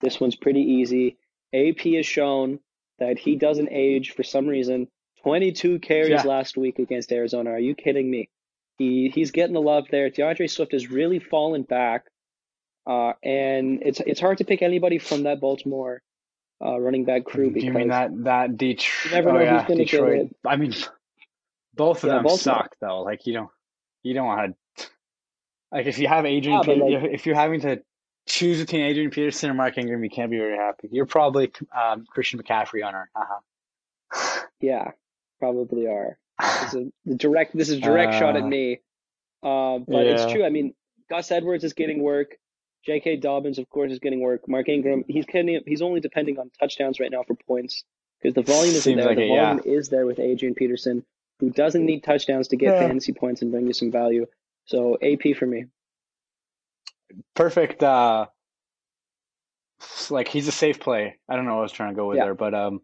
[0.00, 1.16] This one's pretty easy.
[1.54, 2.60] AP has shown
[2.98, 4.88] that he doesn't age for some reason.
[5.22, 6.22] 22 carries Yeah.
[6.22, 7.50] last week against Arizona.
[7.50, 8.28] Are you kidding me?
[8.78, 10.08] He he's getting the love there.
[10.10, 12.06] D'Andre Swift has really fallen back,
[12.86, 16.00] uh, and it's it's hard to pick anybody from that Baltimore
[16.64, 19.12] uh, running back crew because you mean that that Detroit?
[19.12, 20.20] Never know oh, who's yeah, Detroit.
[20.30, 20.36] it.
[20.46, 20.72] I mean,
[21.74, 22.38] both of Yeah, them Baltimore.
[22.62, 23.02] suck though.
[23.02, 23.50] Like you don't
[24.02, 24.86] you don't want to
[25.70, 27.82] like if you have Adrian Yeah, Peter, like- if you're having to
[28.26, 30.88] choose between Adrian Peterson or Mark Ingram, you can't be very happy.
[30.90, 33.10] You're probably um, Christian McCaffrey owner.
[33.14, 34.42] Uh-huh.
[34.60, 34.92] yeah,
[35.40, 36.18] probably are.
[36.40, 37.56] This is a direct.
[37.56, 38.80] This is direct shot at Uh, me.
[39.42, 40.44] Uh, but it's true.
[40.44, 40.74] I mean,
[41.10, 42.36] Gus Edwards is getting work.
[42.86, 43.16] J.K.
[43.16, 44.48] Dobbins, of course, is getting work.
[44.48, 47.84] Mark Ingram, he's getting, he's only depending on touchdowns right now for points
[48.20, 49.06] because the volume isn't there.
[49.06, 49.54] like the it, yeah.
[49.54, 51.04] volume is there with Adrian Peterson,
[51.38, 52.88] who doesn't need touchdowns to get Yeah.
[52.88, 54.26] fantasy points and bring you some value.
[54.64, 55.66] So AP for me.
[57.34, 57.82] Perfect.
[57.82, 58.26] Uh,
[60.10, 61.16] like he's a safe play.
[61.28, 62.24] I don't know what I was trying to go with Yeah.
[62.26, 62.80] there, but um,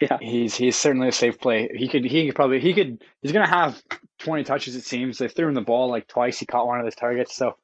[0.00, 0.18] Yeah.
[0.20, 1.68] he's he's certainly a safe play.
[1.74, 3.80] He could he could probably he could he's gonna have
[4.18, 4.74] twenty touches.
[4.76, 6.38] It seems they threw him the ball like twice.
[6.38, 7.36] He caught one of his targets.
[7.36, 7.56] So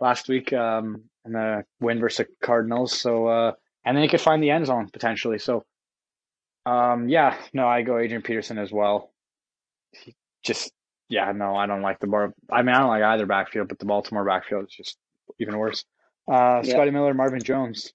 [0.00, 2.98] last week um in the win versus the Cardinals.
[2.98, 3.52] So uh
[3.84, 5.38] and then he could find the end zone potentially.
[5.38, 5.64] So
[6.66, 9.12] um yeah no I go Adrian Peterson as well.
[9.92, 10.72] He just
[11.08, 12.32] yeah no I don't like the bar.
[12.50, 14.98] I mean I don't like either backfield, but the Baltimore backfield is just
[15.38, 15.84] even worse.
[16.28, 16.72] Uh, Yeah.
[16.72, 17.92] Scotty Miller, Marvin Jones,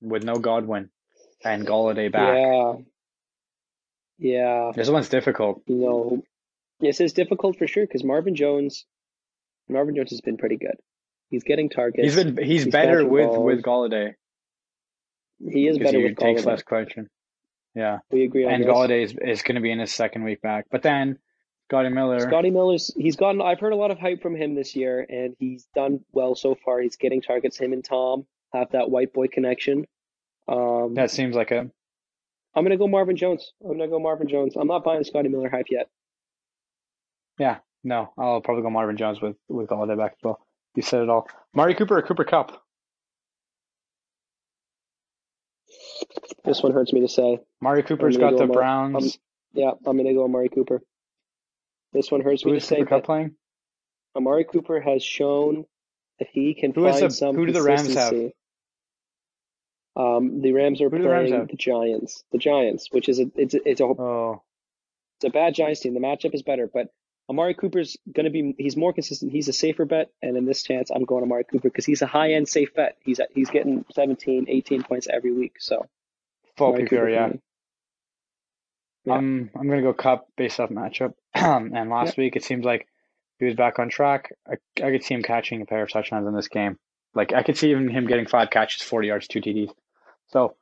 [0.00, 0.90] with no Godwin
[1.44, 2.36] and Golladay back.
[2.36, 2.72] Yeah.
[4.18, 4.72] Yeah.
[4.74, 5.62] This one's difficult.
[5.66, 6.22] You know,
[6.80, 8.84] this is difficult for sure because Marvin Jones,
[9.68, 10.76] Marvin Jones has been pretty good.
[11.30, 12.02] He's getting targets.
[12.04, 13.44] He's been he's, He's better with balls.
[13.44, 14.14] with Golladay
[15.40, 16.46] he is better he with takes Golladay.
[16.46, 17.10] less collection.
[17.74, 18.70] Yeah, We agree on and this.
[18.70, 20.66] Golladay is, is going to be in his second week back.
[20.70, 21.18] But then
[21.74, 24.74] Scotty Miller, Scotty Miller's he's gotten I've heard a lot of hype from him this
[24.76, 26.80] year and he's done well so far.
[26.80, 27.58] He's getting targets.
[27.58, 29.86] Him and Tom have that white boy connection.
[30.48, 31.70] Um that seems like a
[32.56, 33.52] I'm gonna go Marvin Jones.
[33.62, 34.54] I'm gonna go Marvin Jones.
[34.56, 35.88] I'm not buying Scotty Miller hype yet.
[37.38, 37.58] yeah.
[37.86, 40.40] No, I'll probably go Marvin Jones with with Golladay back as well.
[40.74, 41.28] You said it all.
[41.52, 42.62] Mari Cooper or Cooper Kupp?
[46.44, 47.40] This one hurts me to say.
[47.60, 49.18] Mari Cooper's got go the Mar- Browns.
[49.52, 50.80] Yeah, I'm gonna go Amari Cooper.
[51.94, 53.36] This one hurts Who me to say, Cooper Kupp playing?
[54.16, 55.64] Amari Cooper has shown
[56.18, 58.12] that he can Who find the- some who do the Rams have?
[59.96, 62.24] Um, the Rams are do the Rams playing the Giants.
[62.32, 64.42] The Giants, which is a it's a, it's a Oh,
[65.18, 65.94] it's a bad Giants team.
[65.94, 66.88] The matchup is better, but
[67.30, 69.30] Amari Cooper's going to be he's more consistent.
[69.30, 72.06] He's a safer bet, and in this chance, I'm going Amari Cooper because he's a
[72.06, 72.96] high end safe bet.
[73.04, 75.56] He's at, he's getting 17, 18 points every week.
[75.60, 75.86] So
[76.56, 77.28] full PPR, yeah.
[77.28, 77.40] me.
[79.04, 79.14] Yeah.
[79.14, 81.14] I'm I'm gonna go Kupp based off matchup.
[81.34, 82.86] and last week it seems like
[83.38, 84.32] he was back on track.
[84.48, 86.78] I I could see him catching a pair of touchdowns in this game.
[87.14, 89.70] Like I could see even him getting five catches, forty yards, two TDs.
[90.28, 90.56] So,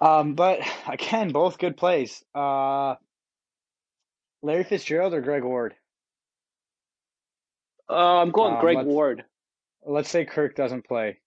[0.00, 2.22] um, but again, both good plays.
[2.34, 2.96] Uh,
[4.42, 5.74] Larry Fitzgerald or Greg Ward.
[7.88, 9.24] Uh, I'm going Um, Greg let's- Ward.
[9.84, 11.18] Let's say Kirk doesn't play.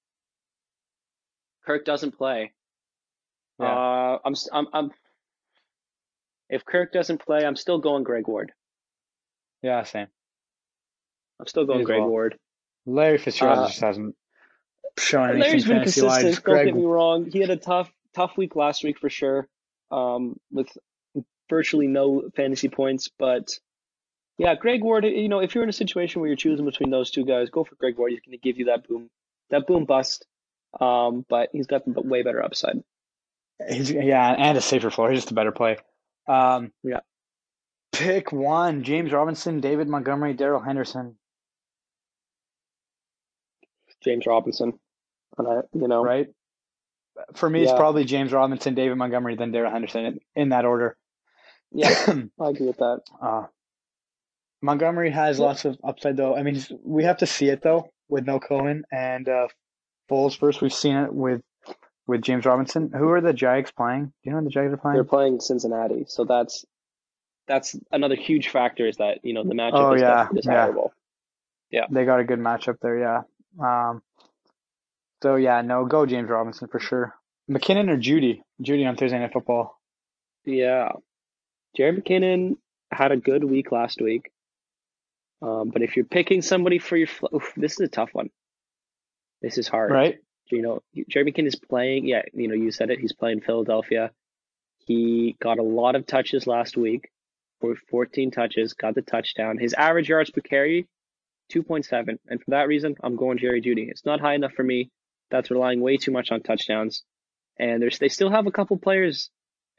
[1.66, 2.54] Kirk doesn't play.
[3.60, 3.66] Yeah.
[3.66, 4.92] Uh, I'm, I'm, I'm,
[6.54, 8.52] if Kirk doesn't play, I'm still going Greg Ward.
[9.62, 10.08] Yeah, same.
[11.40, 12.10] I'm still going Greg well.
[12.10, 12.38] Ward.
[12.86, 14.16] Larry Fitzgerald Uh, just hasn't
[15.00, 16.36] shown anything Larry's been consistent.
[16.36, 17.32] Don't Greg, get me wrong.
[17.32, 19.48] He had a tough, tough week last week for sure,
[19.90, 20.68] um, with
[21.50, 23.10] virtually no fantasy points.
[23.18, 23.58] But
[24.38, 25.06] yeah, Greg Ward.
[25.06, 27.64] You know, if you're in a situation where you're choosing between those two guys, go
[27.64, 28.12] for Greg Ward.
[28.12, 29.10] He's going to give you that boom,
[29.50, 30.26] that boom bust.
[30.80, 32.84] Um, but he's got the way better upside.
[33.70, 35.10] He's yeah, and a safer floor.
[35.12, 35.78] He's just a better play.
[36.28, 37.00] Um, Yeah.
[37.92, 41.18] Pick one: James Robinson, David Montgomery, Darrell Henderson.
[44.04, 44.74] James Robinson,
[45.38, 46.28] and I, you know, Right.
[47.36, 50.98] For me, it's probably James Robinson, David Montgomery, then Darrell Henderson in, in that order.
[51.72, 51.90] yeah,
[52.40, 53.02] I agree with that.
[53.22, 53.46] uh,
[54.62, 55.46] Montgomery has Yeah.
[55.46, 56.36] lots of upside, though.
[56.36, 59.48] I mean, we have to see it though with no Cohen and uh,
[60.10, 60.62] Foles first.
[60.62, 61.42] We've seen it with
[62.08, 62.92] with James Robinson.
[62.96, 64.06] Who are the Jags playing?
[64.06, 64.96] Do you know who the Jags are playing?
[64.96, 66.66] They're playing Cincinnati, so that's
[67.48, 68.88] that's another huge factor.
[68.88, 70.52] Is that you know the matchup Oh, is yeah, definitely yeah.
[70.66, 70.94] desirable.
[71.92, 73.22] They got a good matchup there, yeah.
[73.60, 74.02] Um,
[75.22, 77.16] So yeah, no, go James Robinson for sure.
[77.50, 78.42] McKinnon or Jeudy?
[78.62, 79.78] Jeudy on Thursday Night Football.
[80.46, 80.90] Yeah,
[81.76, 82.58] Jerry McKinnon
[82.92, 84.32] had a good week last week.
[85.42, 88.30] Um, but if you're picking somebody for your, oof, this is a tough one.
[89.42, 90.20] This is hard, right?
[90.54, 92.06] You know, Jerry McKinnon is playing.
[92.06, 93.00] Yeah, you know, you said it.
[93.00, 94.12] He's playing Philadelphia.
[94.86, 97.10] He got a lot of touches last week,
[97.60, 99.58] for 14 touches, got the touchdown.
[99.58, 100.88] His average yards per carry,
[101.54, 103.90] 2.7, and for that reason, I'm going Jerry Jeudy.
[103.90, 104.90] It's not high enough for me.
[105.32, 107.04] That's relying way too much on touchdowns,
[107.58, 109.30] and there's they still have a couple players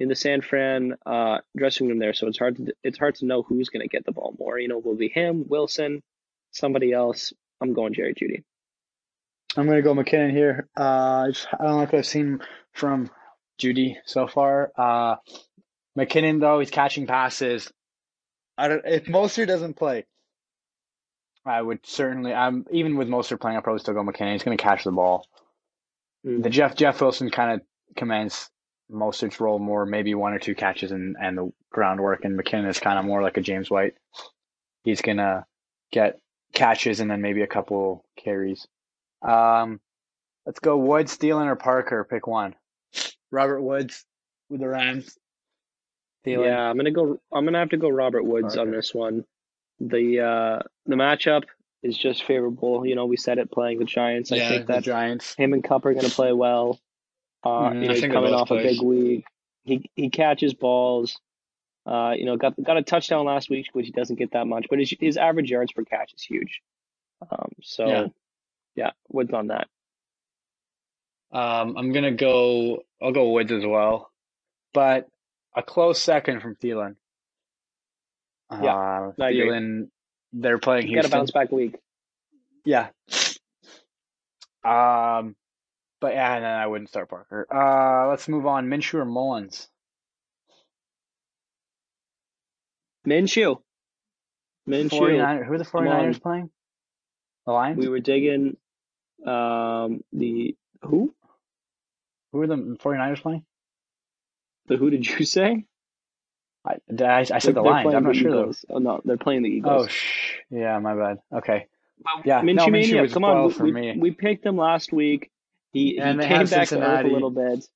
[0.01, 3.27] in the San Fran uh, dressing room there, so it's hard to it's hard to
[3.27, 4.59] know who's going to get the ball more.
[4.59, 6.03] You know, will be him, Wilson,
[6.51, 7.33] somebody else.
[7.61, 8.43] I'm going Jerry Jeudy.
[9.57, 10.69] I'm going to go McKinnon here.
[10.77, 12.41] Uh, I, just, I don't like what I've seen
[12.73, 13.11] from
[13.61, 14.73] Jeudy so far.
[14.77, 15.17] Uh,
[15.97, 17.73] McKinnon though, he's catching passes.
[18.59, 18.83] I don't.
[18.85, 20.07] If Mostert doesn't play,
[21.45, 22.33] I would certainly.
[22.33, 23.57] I'm even with Mostert playing.
[23.57, 24.33] I probably still go McKinnon.
[24.33, 25.27] He's going to catch the ball.
[26.27, 26.43] Mm.
[26.43, 27.61] The Jeff Jeff Wilson kind of
[27.97, 28.51] commands
[28.91, 32.79] Mostert's role more, maybe one or two catches and, and the groundwork, and McKinnon is
[32.79, 33.95] kind of more like a James White.
[34.85, 35.47] He's gonna
[35.91, 36.19] get
[36.53, 38.67] catches and then maybe a couple carries.
[39.25, 39.81] Um,
[40.47, 42.05] let's go Woods, Thielen, or Parker.
[42.05, 42.55] Pick one.
[43.31, 44.05] Robert Woods
[44.49, 45.19] with the Rams.
[46.25, 46.47] Thielen.
[46.47, 47.19] Yeah, I'm gonna go.
[47.33, 48.61] I'm gonna have to go Robert Woods Parker.
[48.69, 49.25] on this one.
[49.81, 51.45] The uh, the matchup
[51.83, 52.87] is just favorable.
[52.87, 54.33] You know, we said it playing the Giants.
[54.33, 55.35] I yeah, think that Giants.
[55.35, 56.81] him and Kupp are gonna play well.
[57.43, 58.65] Uh, mm, you know, he's coming off plays.
[58.65, 59.25] a big week.
[59.65, 61.19] He he catches balls.
[61.87, 64.67] Uh, you know, got got a touchdown last week, which he doesn't get that much,
[64.71, 66.63] but his his average yards per catch is huge.
[67.31, 68.07] Um, so yeah,
[68.75, 69.69] yeah Woods on that.
[71.33, 72.85] Um, I'm gonna go.
[73.03, 74.11] I'll go Woods as well,
[74.73, 75.09] but
[75.57, 76.97] a close second from Thielen.
[78.51, 79.89] Yeah, uh, Thielen.
[80.33, 80.93] They're playing.
[80.95, 81.77] Got a bounce back week.
[82.65, 82.89] Yeah.
[84.65, 85.37] Um,
[86.01, 87.47] but yeah, and then I wouldn't start Parker.
[87.53, 88.69] Uh, let's move on.
[88.69, 89.69] Minshew or Mullens?
[93.07, 93.61] Minshew.
[94.69, 94.91] Minshew.
[94.91, 96.51] 49, who are the 49ers playing?
[97.47, 97.79] The Lions?
[97.79, 98.57] We were digging
[99.25, 101.15] um, the who?
[102.33, 103.45] Who are the 49ers playing?
[104.67, 105.67] The who did you say?
[106.67, 107.95] I, I, I said the Lions.
[107.95, 108.53] I'm not sure though.
[108.71, 109.85] Oh no, they're playing the Eagles.
[109.85, 111.19] Oh sh- yeah, my bad.
[111.33, 111.67] Okay.
[112.25, 113.55] yeah, Minshew no, Mania, come on.
[113.59, 115.31] We, we, we, picked them last week.
[115.73, 117.67] He, and he came back to earth a little bit.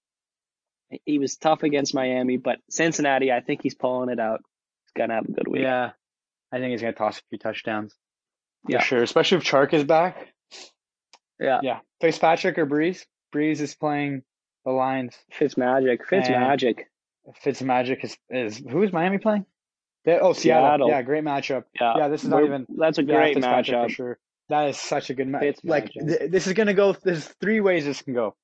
[1.04, 4.40] He was tough against Miami, but Cincinnati, I think he's pulling it out.
[4.84, 5.62] He's gonna have a good week.
[5.62, 5.90] Yeah,
[6.50, 7.94] I think he's gonna toss a few touchdowns.
[8.64, 9.02] For yeah, sure.
[9.02, 10.16] Especially if Chark is back.
[11.40, 11.78] Yeah, yeah.
[12.00, 13.04] Fitzpatrick or Brees?
[13.34, 14.22] Brees is playing
[14.64, 15.16] the Lions.
[15.38, 16.00] Fitzmagic.
[16.10, 16.84] Fitzmagic.
[17.44, 19.44] Fitzmagic is is who is Miami playing?
[20.04, 20.68] They, oh, Seattle.
[20.68, 20.88] Seattle.
[20.88, 21.64] Yeah, great matchup.
[21.78, 22.08] Yeah, yeah.
[22.08, 22.66] This is not even.
[22.68, 24.18] That's a great yeah, matchup for sure.
[24.48, 25.58] That is such a good match.
[25.62, 26.92] Like th- this is gonna go.
[26.92, 28.34] There's three ways this can go.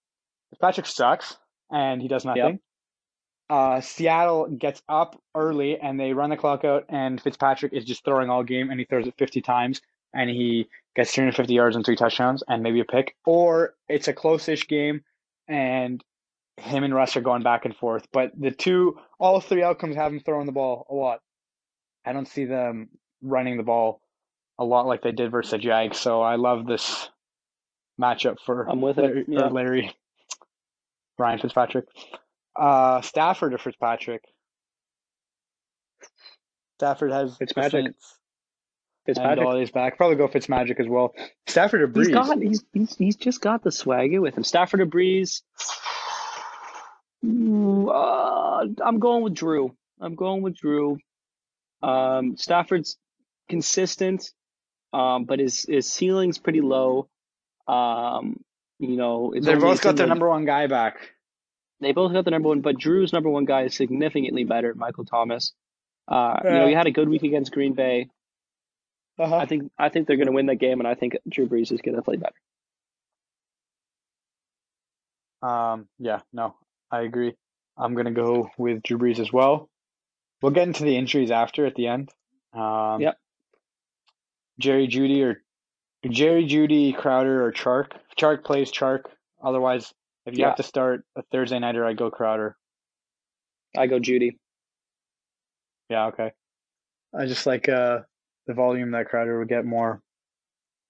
[0.60, 1.36] Patrick sucks
[1.70, 2.42] and he does nothing.
[2.42, 2.60] Yep.
[3.50, 8.04] Uh, Seattle gets up early and they run the clock out, and Fitzpatrick is just
[8.04, 9.82] throwing all game, and he throws it 50 times,
[10.14, 13.16] and he gets 350 yards and three touchdowns, and maybe a pick.
[13.26, 15.02] Or it's a close-ish game,
[15.48, 16.02] and
[16.56, 18.06] him and Russ are going back and forth.
[18.12, 21.20] But the two, all three outcomes have him throwing the ball a lot.
[22.06, 22.90] I don't see them
[23.22, 24.00] running the ball
[24.58, 25.98] a lot like they did versus the Jags.
[25.98, 27.08] So I love this
[28.00, 29.26] matchup for I'm with Larry, it.
[29.28, 29.46] Yeah.
[29.46, 29.94] Larry
[31.18, 31.86] Ryan Fitzpatrick.
[32.56, 34.22] Uh, Stafford or Fitzpatrick?
[36.78, 37.94] Stafford has Fitzmagic.
[39.06, 39.46] Fitzpatrick.
[39.46, 39.96] And he's back.
[39.96, 41.14] Probably go Fitzmagic as well.
[41.46, 42.06] Stafford or Brees?
[42.06, 42.38] He's got.
[42.38, 44.44] He's, he's he's just got the swagger with him.
[44.44, 45.42] Stafford or Brees?
[47.24, 49.74] Uh, I'm going with Drew.
[50.00, 50.98] I'm going with Drew.
[51.82, 52.96] Um, Stafford's
[53.48, 54.30] consistent
[54.94, 57.08] um, but his his ceiling's pretty low.
[57.66, 58.40] Um,
[58.78, 60.96] you know, they both got their number one guy back.
[61.80, 65.04] They both got the number one, but Drew's number one guy is significantly better, Michael
[65.04, 65.52] Thomas.
[66.06, 66.52] Uh, yeah.
[66.52, 68.08] You know, he had a good week against Green Bay.
[69.18, 69.36] Uh-huh.
[69.36, 71.72] I think I think they're going to win that game, and I think Drew Brees
[71.72, 72.34] is going to play better.
[75.42, 76.54] Um, yeah, no,
[76.90, 77.34] I agree.
[77.76, 79.68] I'm going to go with Drew Brees as well.
[80.42, 82.10] We'll get into the injuries after at the end.
[82.52, 83.18] Um, yep.
[84.58, 85.42] Jerry Jeudy or
[86.08, 87.92] Jerry Jeudy Crowder or Chark.
[88.18, 89.04] Chark plays Chark.
[89.42, 89.92] Otherwise,
[90.26, 90.48] if you yeah.
[90.48, 92.56] have to start a Thursday nighter, I go Crowder.
[93.76, 94.38] I go Jeudy.
[95.90, 96.32] Yeah, okay.
[97.16, 98.00] I just like uh,
[98.46, 100.02] the volume that Crowder would get more.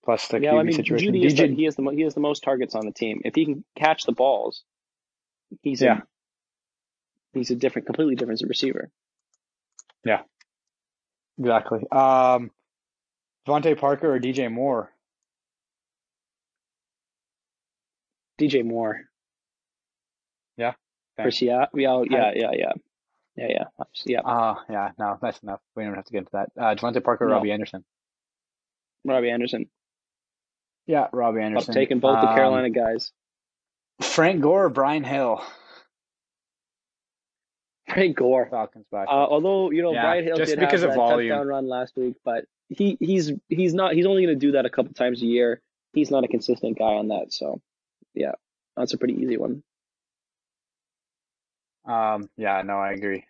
[0.05, 1.15] Plus the yeah, QB I mean, situation.
[1.15, 3.23] Jeudy is the, he has the he has the most targets on the team.
[3.25, 4.63] If he can catch the balls,
[5.63, 6.01] he's yeah.
[7.35, 8.91] A, he's a different, completely different receiver.
[10.05, 10.21] Yeah,
[11.39, 11.81] exactly.
[11.91, 12.51] Um,
[13.49, 14.91] DeVante Parker or DJ Moore?
[18.39, 19.01] DJ Moore.
[20.57, 20.73] Yeah.
[21.17, 21.69] For Seattle.
[21.75, 22.73] Yeah, yeah, yeah, yeah.
[23.37, 23.85] Yeah, yeah.
[24.07, 24.21] Yeah.
[24.21, 25.61] Uh, yeah, no, that's enough.
[25.75, 26.51] We don't have to get into that.
[26.59, 27.35] Uh, DeVante Parker, No.
[27.35, 27.85] Robbie Anderson.
[29.05, 29.67] Robbie Anderson.
[30.87, 31.71] Yeah, Robbie Anderson.
[31.71, 33.13] I'm taking both the Um, Carolina guys.
[34.01, 35.43] Frank Gore, Brian Hill.
[37.89, 38.49] Frank Gore.
[38.51, 39.09] Falcons back.
[39.09, 41.31] Uh, although you know Yeah, Brian Hill just did because have of that volume.
[41.31, 44.65] touchdown run last week, but he he's he's not he's only going to do that
[44.67, 45.61] a couple times a year.
[45.93, 47.61] He's not a consistent guy on that, so
[48.15, 48.33] yeah,
[48.77, 49.63] that's a pretty easy one.
[51.87, 53.25] Um, yeah, no, I agree.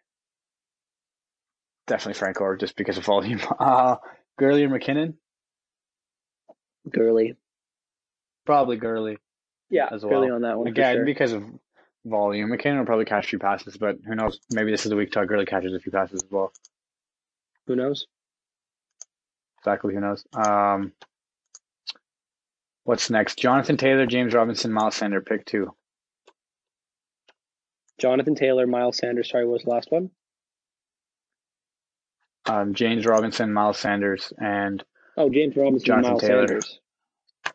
[1.86, 3.40] Definitely Frank Gore, just because of volume.
[3.58, 3.96] Uh,
[4.38, 5.14] Gurley or McKinnon?
[6.90, 7.34] Gurley,
[8.46, 9.16] Probably Gurley.
[9.70, 10.36] yeah, As Gurley well.
[10.36, 11.04] on that one Again, sure.
[11.04, 11.44] because of
[12.04, 12.50] volume.
[12.50, 14.38] McKinnon will probably catch a few passes, but who knows?
[14.52, 16.52] Maybe this is the week Todd Gurley catches a few passes as well.
[17.66, 18.06] Who knows?
[19.60, 20.24] Exactly, who knows?
[20.34, 20.92] Um,
[22.84, 23.38] what's next?
[23.38, 25.74] Jonathan Taylor, James Robinson, Miles Sander, pick two.
[27.98, 29.30] Jonathan Taylor, Miles Sanders.
[29.30, 30.11] Sorry, what was the last one?
[32.46, 34.85] Um, James Robinson, Miles Sanders, and
[35.16, 36.46] Oh, James Robinson, Jonathan Miles Taylor.
[36.48, 36.80] Sanders.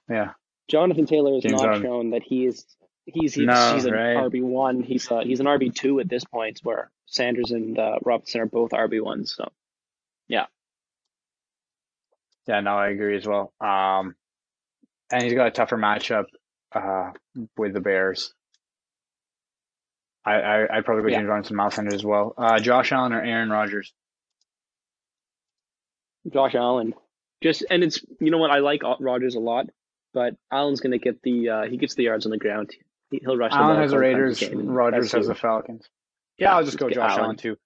[0.10, 0.32] yeah,
[0.69, 1.84] Jonathan Taylor has James not Robinson.
[1.89, 2.65] shown that he is
[3.06, 4.15] he's he's, No, he's an right.
[4.17, 4.82] RB one.
[4.82, 8.45] He's uh, he's an RB two at this point, where Sanders and uh, Robinson are
[8.47, 9.36] both RB ones.
[9.36, 9.49] So
[10.28, 10.45] yeah,
[12.47, 13.54] yeah, no, I agree as well.
[13.62, 14.15] Um,
[15.12, 16.25] and he's got a tougher matchup
[16.73, 17.12] uh,
[17.58, 18.34] with the Bears.
[20.25, 21.17] I, I I'd probably go Yeah.
[21.19, 22.34] James Robinson, Miles Sanders as well.
[22.38, 23.93] Uh, Josh Allen or Aaron Rodgers?
[26.32, 26.93] Josh Allen,
[27.41, 29.67] just and it's you know what I like Rodgers a lot,
[30.13, 32.71] but Allen's gonna get the uh, he gets the yards on the ground.
[33.10, 34.41] He, he'll rush Allen has the Raiders.
[34.41, 35.36] a game, and Rodgers has the.
[35.36, 35.88] Falcons.
[36.38, 37.23] Yeah, I'll just go Josh Allen.
[37.23, 37.58] Allen too.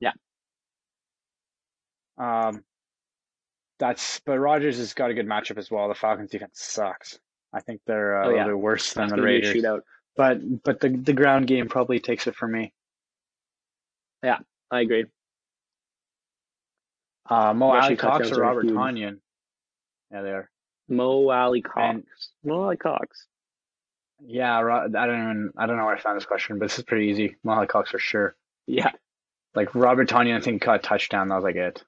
[0.00, 0.12] Yeah.
[2.18, 2.62] Um,
[3.78, 5.88] that's but Rodgers has got a good matchup as well.
[5.88, 7.18] The Falcons defense sucks.
[7.52, 8.44] I think they're uh, Oh, yeah.
[8.46, 9.54] bit worse than It's the gonna be a Raiders.
[9.62, 9.80] shootout.
[10.16, 12.72] But but the the ground game probably takes it for me.
[14.22, 14.38] Yeah,
[14.70, 15.06] I agree.
[17.28, 18.66] Uh, Mo Alie-Cox or Robert.
[18.66, 19.18] Tanyan.
[20.10, 20.50] Yeah, they are.
[20.88, 21.76] Mo Alie-Cox.
[21.78, 22.04] And-
[22.44, 23.26] Mo Alie-Cox.
[24.20, 26.84] Yeah, I don't even I don't know where I found this question, but this is
[26.84, 27.36] pretty easy.
[27.44, 28.34] Mo Alie-Cox for sure.
[28.66, 28.90] Yeah,
[29.54, 31.28] Like Robert Tonyan, I think caught a touchdown.
[31.28, 31.82] That was like it.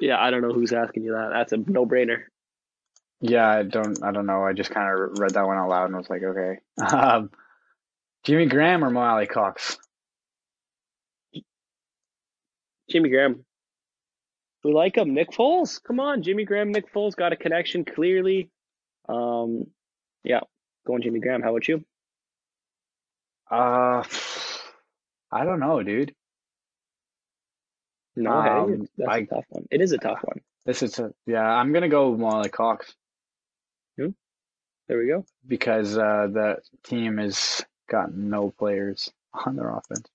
[0.00, 0.18] yeah.
[0.20, 1.28] I don't know who's asking you that.
[1.32, 2.22] That's a no brainer.
[3.20, 4.44] Yeah, I don't I don't know.
[4.44, 6.58] I just kind of read that one out loud and was like, okay.
[6.96, 7.30] Um,
[8.24, 9.78] Jimmy Graham or Mo Alie-Cox?
[12.90, 13.44] Jimmy Graham.
[14.64, 15.14] We like him.
[15.14, 15.80] Nick Foles.
[15.82, 16.72] Come on, Jimmy Graham.
[16.72, 18.50] Nick Foles got a connection clearly.
[19.08, 19.66] Um,
[20.24, 20.40] yeah,
[20.86, 21.42] going Jimmy Graham.
[21.42, 21.84] How about you?
[23.50, 24.02] Uh,
[25.30, 26.12] I don't know, dude.
[28.16, 29.66] No, Um, hey, that's I- a tough one.
[29.70, 30.40] It is a tough one.
[30.64, 31.44] This is a yeah.
[31.46, 32.48] I'm gonna go Mo Alley
[33.98, 34.12] Cox
[34.88, 35.24] There we go.
[35.46, 40.06] because uh, the team has got no players on their offense.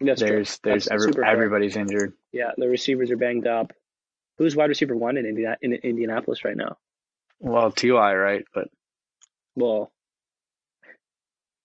[0.00, 0.28] That's true.
[0.28, 1.30] there's there's That's every, super fair.
[1.30, 2.12] everybody's injured.
[2.32, 3.72] Yeah, the receivers are banged up.
[4.38, 6.76] Who's wide receiver one in, Indiana, in Indianapolis right now?
[7.40, 8.44] Well, Ty, right?
[8.52, 8.68] But
[9.54, 9.90] Well,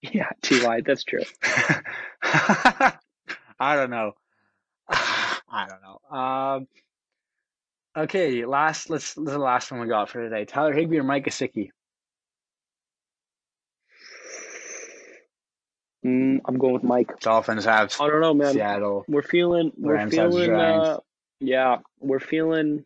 [0.02, 0.82] yeah, T Y.
[0.82, 1.24] That's true.
[2.24, 4.14] I don't know.
[4.90, 6.18] I don't know.
[6.18, 6.68] Um,
[7.96, 10.46] okay, last let's this is the last one we got for today.
[10.46, 11.70] Tyler Higbee or Mike Gesicki?
[16.06, 17.20] Mm, I'm going with Mike.
[17.20, 18.54] Dolphins have I don't know, man.
[18.54, 19.06] Seattle.
[19.08, 19.72] We're feeling.
[19.78, 20.50] We're Rams feeling.
[20.52, 20.98] Uh,
[21.40, 22.86] yeah, we're feeling.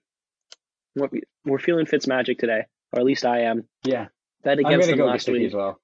[0.95, 3.65] What we, we're feeling Fitz magic today, or at least I am.
[3.83, 4.07] Yeah,
[4.43, 5.45] Bet against gonna them go last week.
[5.47, 5.79] as well.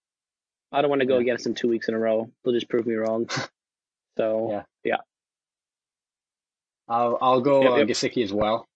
[0.74, 1.22] I don't want to go Yeah.
[1.22, 2.30] against them two weeks in a row.
[2.44, 3.28] They'll just prove me wrong.
[4.18, 4.98] So Yeah.
[6.90, 7.88] I'll I'll go Yep, uh, yep.
[7.88, 8.68] Gesicki as well,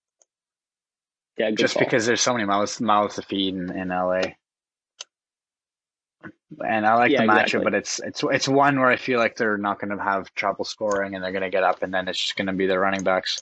[1.37, 1.83] yeah, just call.
[1.83, 4.21] because there's so many mouths mouths to feed in, in LA.
[6.65, 7.63] And I like Yeah, the matchup, exactly.
[7.63, 10.65] but it's it's it's one where I feel like they're not going to have trouble
[10.65, 12.79] scoring, and they're going to get up, and then it's just going to be the
[12.79, 13.41] running backs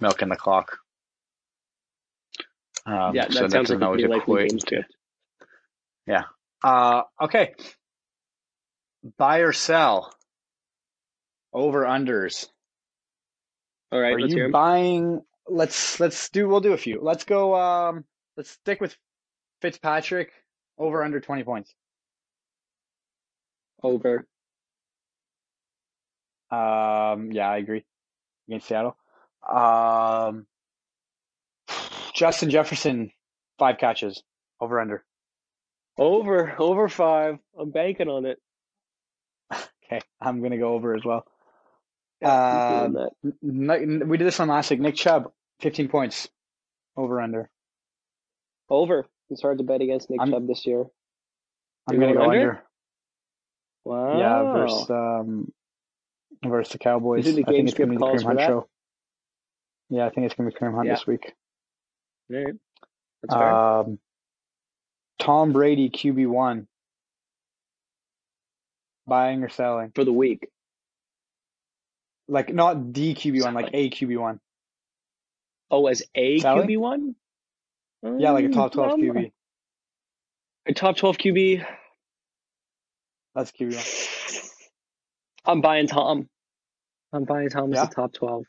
[0.00, 0.78] milking the clock.
[2.86, 4.94] Um, yeah, that so sounds that's like a likely game script.
[6.62, 7.54] Uh, okay.
[9.18, 10.14] Buy or sell?
[11.52, 12.48] Over unders.
[13.90, 15.22] All right, Are hear buying?
[15.48, 16.48] Let's let's do.
[16.48, 17.00] We'll do a few.
[17.02, 17.54] Let's go.
[17.54, 18.04] Um,
[18.36, 18.96] let's stick with
[19.60, 20.32] Fitzpatrick
[20.78, 21.74] over under twenty points.
[23.82, 24.26] over.
[26.50, 27.84] Um, yeah, I agree.
[28.48, 28.96] Against Seattle.
[29.48, 30.46] Um,
[32.14, 33.10] Justin Jefferson,
[33.58, 34.22] five catches.
[34.60, 35.04] Over under.
[35.98, 37.38] Over, over five.
[37.58, 38.38] I'm banking on it.
[39.92, 41.26] Okay, I'm gonna go over as well.
[42.22, 43.10] Yeah, I'm feeling
[43.72, 43.74] that.
[43.82, 44.80] N- n- we did this one last week.
[44.80, 46.28] Nick Chubb, fifteen points.
[46.96, 47.50] Over under.
[48.70, 49.06] Over.
[49.30, 50.84] It's hard to bet against Nick I'm- Chubb this year.
[51.88, 52.40] I'm gonna go under.
[52.50, 52.62] under?
[53.84, 54.18] Wow.
[54.18, 55.52] Yeah, versus um
[56.44, 57.26] versus the Cowboys.
[57.26, 58.46] You think the I think it's gonna be the Kareem Hunt that?
[58.46, 58.68] show.
[59.90, 60.94] Yeah, I think it's gonna be Kareem Hunt Yeah.
[60.94, 61.34] this week.
[62.30, 62.54] All right.
[63.22, 63.52] That's fair.
[63.52, 63.98] Um,
[65.18, 66.68] Tom Brady QB one.
[69.06, 69.90] Buying or selling?
[69.94, 70.48] For the week.
[72.28, 74.40] Like not the QB one, like a QB one.
[75.70, 76.38] Oh, as a?
[76.40, 77.14] QB one?
[78.02, 79.32] Yeah, like a top twelve um, QB.
[80.66, 81.64] A top twelve QB.
[83.34, 83.84] That's QB one.
[85.44, 86.28] I'm buying Tom.
[87.12, 87.84] I'm buying Tom as Yeah?
[87.84, 88.44] a top twelve.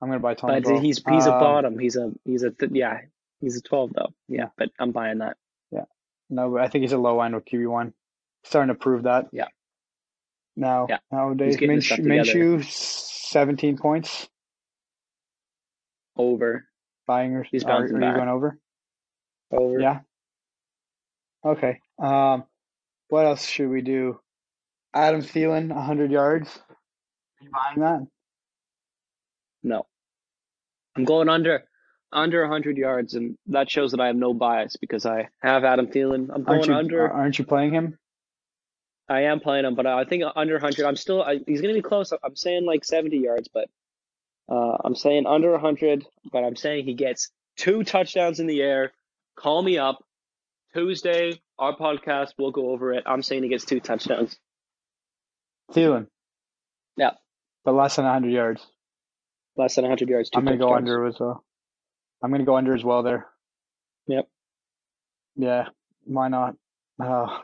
[0.00, 0.50] I'm gonna buy Tom.
[0.50, 0.80] as But well.
[0.80, 1.78] he's he's a Um, bottom.
[1.78, 3.00] He's a he's a th- yeah.
[3.40, 4.10] He's a twelve though.
[4.28, 5.36] Yeah, but I'm buying that.
[5.70, 5.84] Yeah.
[6.30, 7.92] No, I think he's a low end with QB one.
[8.44, 9.26] Starting to prove that.
[9.32, 9.48] Yeah.
[10.60, 10.98] Now Yeah.
[11.10, 12.58] nowadays, getting his stuff Minshew.
[12.60, 14.28] Minshew, seventeen points.
[16.16, 16.66] Over.
[17.06, 18.58] Buying or He's are, are you going over?
[19.50, 19.80] Over.
[19.80, 20.00] Yeah.
[21.42, 21.80] Okay.
[21.98, 22.44] Um,
[23.08, 24.20] what else should we do?
[24.92, 26.54] Adam Thielen, hundred yards.
[26.68, 28.06] Are you buying that?
[29.62, 29.86] No.
[30.94, 31.64] I'm going under
[32.12, 35.86] under 100 yards, and that shows that I have no bias because I have Adam
[35.86, 36.28] Thielen.
[36.34, 36.74] I'm going Aren't you?
[36.74, 37.10] under.
[37.10, 37.98] Aren't you playing him?
[39.10, 40.86] I am playing him, but I think under 100.
[40.86, 41.20] I'm still.
[41.20, 42.12] I, he's going to be close.
[42.22, 43.68] I'm saying like 70 yards, but
[44.48, 46.06] uh, I'm saying under 100.
[46.30, 48.92] But I'm saying he gets two touchdowns in the air.
[49.36, 50.04] Call me up
[50.74, 51.40] Tuesday.
[51.58, 52.28] Our podcast.
[52.38, 53.02] We'll go over it.
[53.04, 54.38] I'm saying he gets two touchdowns.
[55.72, 56.06] Thielen.
[56.96, 57.10] Yeah.
[57.64, 58.64] But less than hundred yards.
[59.56, 60.30] Less than 100 yards.
[60.30, 61.44] Two I'm gonna go under as well.
[62.22, 63.26] I'm gonna go under as well there.
[64.06, 64.28] Yep.
[65.34, 65.64] Yeah.
[66.04, 66.54] Why not?
[67.02, 67.40] Uh,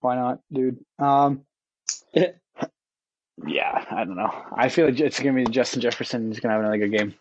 [0.00, 0.78] why not, dude?
[0.98, 1.42] Um.
[3.46, 4.32] Yeah, I don't know.
[4.56, 6.28] I feel like it's gonna be Justin Jefferson.
[6.28, 7.14] He's gonna have another good game.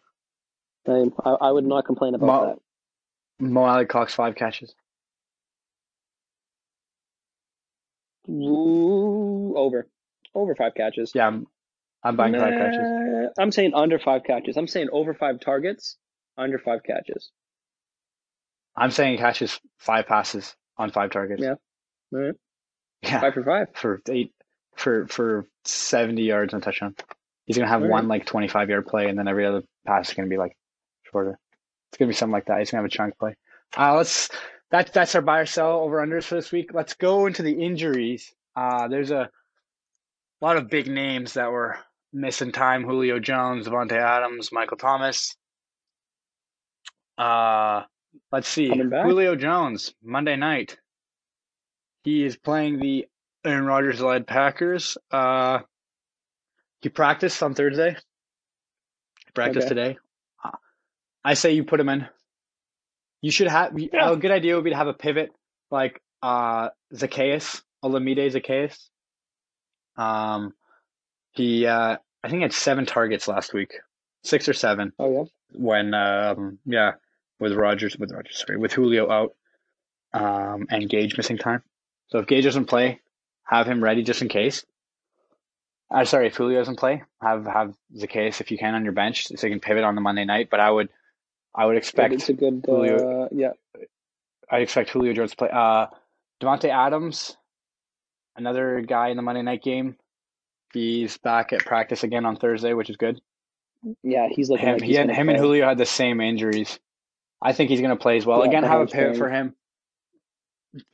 [0.87, 1.13] Same.
[1.23, 2.59] I, I would not complain about Mo-
[3.39, 3.45] that.
[3.45, 4.73] Mo Alie-Cox five catches.
[8.29, 9.87] Ooh, over.
[10.33, 11.11] Over five catches.
[11.13, 11.47] Yeah, I'm,
[12.03, 13.33] I'm buying five catches.
[13.37, 14.57] I'm saying under five catches.
[14.57, 15.97] I'm saying over five targets,
[16.37, 17.29] under five catches.
[18.75, 21.41] I'm saying he catches five passes on five targets.
[21.41, 21.55] Yeah.
[22.13, 22.35] All right.
[23.05, 23.67] Yeah, Five for five.
[23.75, 24.31] for eight
[24.75, 26.95] for for seventy yards and a touchdown.
[27.45, 28.19] He's gonna have All one right.
[28.19, 30.57] like twenty five yard play, and then every other pass is gonna be like
[31.11, 31.37] shorter.
[31.91, 32.59] It's gonna be something like that.
[32.59, 33.35] He's gonna have a chunk play.
[33.77, 34.29] Uh, let's
[34.71, 36.71] that that's our buy or sell over unders for this week.
[36.73, 38.33] Let's go into the injuries.
[38.55, 39.29] Uh, there's a
[40.41, 41.77] lot of big names that were
[42.11, 45.35] missing time: Julio Jones, Davante Adams, Michael Thomas.
[47.17, 47.83] Uh,
[48.31, 48.67] let's see.
[48.69, 50.77] Julio Jones Monday night.
[52.05, 53.07] He is playing the
[53.43, 54.95] Aaron Rodgers led Packers.
[55.11, 55.59] Uh,
[56.81, 57.95] he practiced on Thursday.
[59.25, 59.75] He practiced Okay.
[59.75, 59.97] today.
[61.23, 62.07] I say you put him in.
[63.21, 64.11] You should have Yeah.
[64.11, 65.31] a good idea would be to have a pivot
[65.71, 68.89] like uh Zaccheaus, Olamide Zaccheaus.
[69.97, 70.53] Um,
[71.31, 73.73] he uh, I think he had seven targets last week,
[74.23, 75.23] six or seven Oh yeah.
[75.59, 76.93] when um yeah
[77.39, 79.35] with Rogers with Rogers sorry with Julio out
[80.13, 81.63] um and Gage missing time.
[82.07, 83.01] So if Gage doesn't play,
[83.43, 84.65] have him ready just in case.
[85.91, 89.27] Uh, sorry, if Julio doesn't play, have have Zaccheaus if you can on your bench
[89.27, 90.49] so you can pivot on the Monday night.
[90.49, 90.89] But I would
[91.53, 92.63] I would expect it's a good.
[92.65, 93.51] Julio- Uh, yeah.
[94.51, 95.49] I expect Julio Jones to play.
[95.51, 95.87] Uh,
[96.41, 97.37] Davante Adams,
[98.35, 99.95] another guy in the Monday night game.
[100.73, 103.21] He's back at practice again on Thursday, which is good.
[104.03, 104.27] Yeah.
[104.29, 105.37] He's looking him, like he had, him and.
[105.37, 106.79] Julio had the same injuries.
[107.41, 108.39] I think he's going to play as well.
[108.39, 109.55] Yeah, Again, have a pivot for him.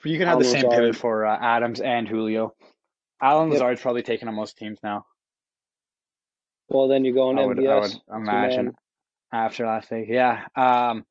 [0.04, 0.72] You can have the same Lazard.
[0.80, 2.54] pivot for uh, Adams and Julio.
[3.22, 3.54] Allen Yep.
[3.54, 5.06] Lazard's probably taken on most teams now.
[6.70, 8.74] Well, then you're going I would, I would imagine
[9.32, 10.06] after last week.
[10.10, 10.46] Yeah.
[10.56, 11.06] Um,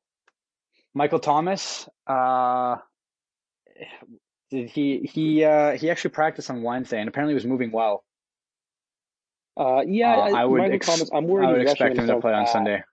[0.93, 1.87] Michael Thomas.
[2.07, 2.77] Uh,
[4.49, 8.03] did he he uh, he actually practiced on Wednesday and apparently was moving well.
[9.55, 10.15] Uh, yeah.
[10.17, 11.09] Uh, I would Michael ex- Thomas.
[11.13, 12.83] I'm worried I would he's expect him to play on Sunday.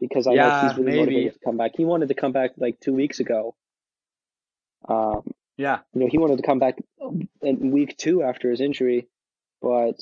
[0.00, 0.98] because I Yeah, know he's really maybe.
[1.00, 1.72] motivated to come back.
[1.76, 3.54] He wanted to come back like two weeks ago.
[4.88, 5.22] Um,
[5.56, 5.80] Yeah.
[5.94, 6.76] you know, he wanted to come back
[7.42, 9.08] in week two after his injury,
[9.62, 9.96] but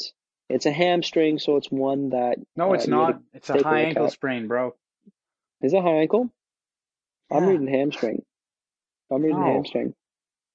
[0.48, 3.22] it's a hamstring, so it's one that No, Uh, it's gotta not.
[3.32, 4.74] It's a high ankle sprain, bro.
[5.62, 6.30] is a high ankle.
[7.30, 8.24] I'm reading hamstring.
[9.10, 9.52] I'm reading No.
[9.54, 9.94] hamstring.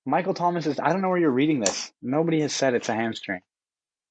[0.05, 0.79] Michael Thomas is.
[0.79, 1.91] I don't know where you're reading this.
[2.01, 3.41] Nobody has said it's a hamstring.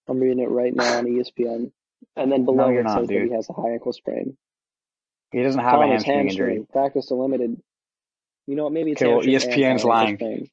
[0.08, 1.72] I'm reading it right now on ESPN,
[2.16, 4.36] and then below No, it not, says that he has a high ankle sprain.
[5.32, 6.66] He doesn't have a Thomas hamstring, hamstring, injury.
[6.72, 7.60] practice limited.
[8.48, 8.72] You know what?
[8.72, 10.48] Maybe it's Okay, well, ESPN's lying.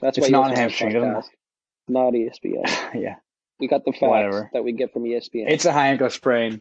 [0.00, 1.26] That's It's not hamstring, podcast.
[1.86, 2.64] Not ESPN.
[3.00, 3.14] yeah,
[3.60, 4.50] We got the facts Whatever.
[4.52, 5.44] that we get from ESPN.
[5.48, 6.60] it's a high ankle sprain.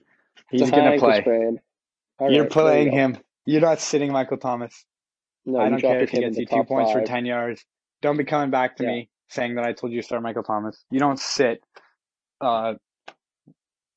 [0.51, 1.22] He's gonna play.
[1.22, 1.60] sprain.
[2.22, 3.18] You're right, playing you him.
[3.45, 4.86] You're not sitting Michael Thomas.
[5.43, 7.66] No, I don't care if he gets you two points for 10 yards.
[8.04, 8.89] Don't be coming back to Yeah.
[8.89, 10.86] me saying that I told you to start Michael Thomas.
[10.91, 11.64] You don't sit
[12.41, 12.76] uh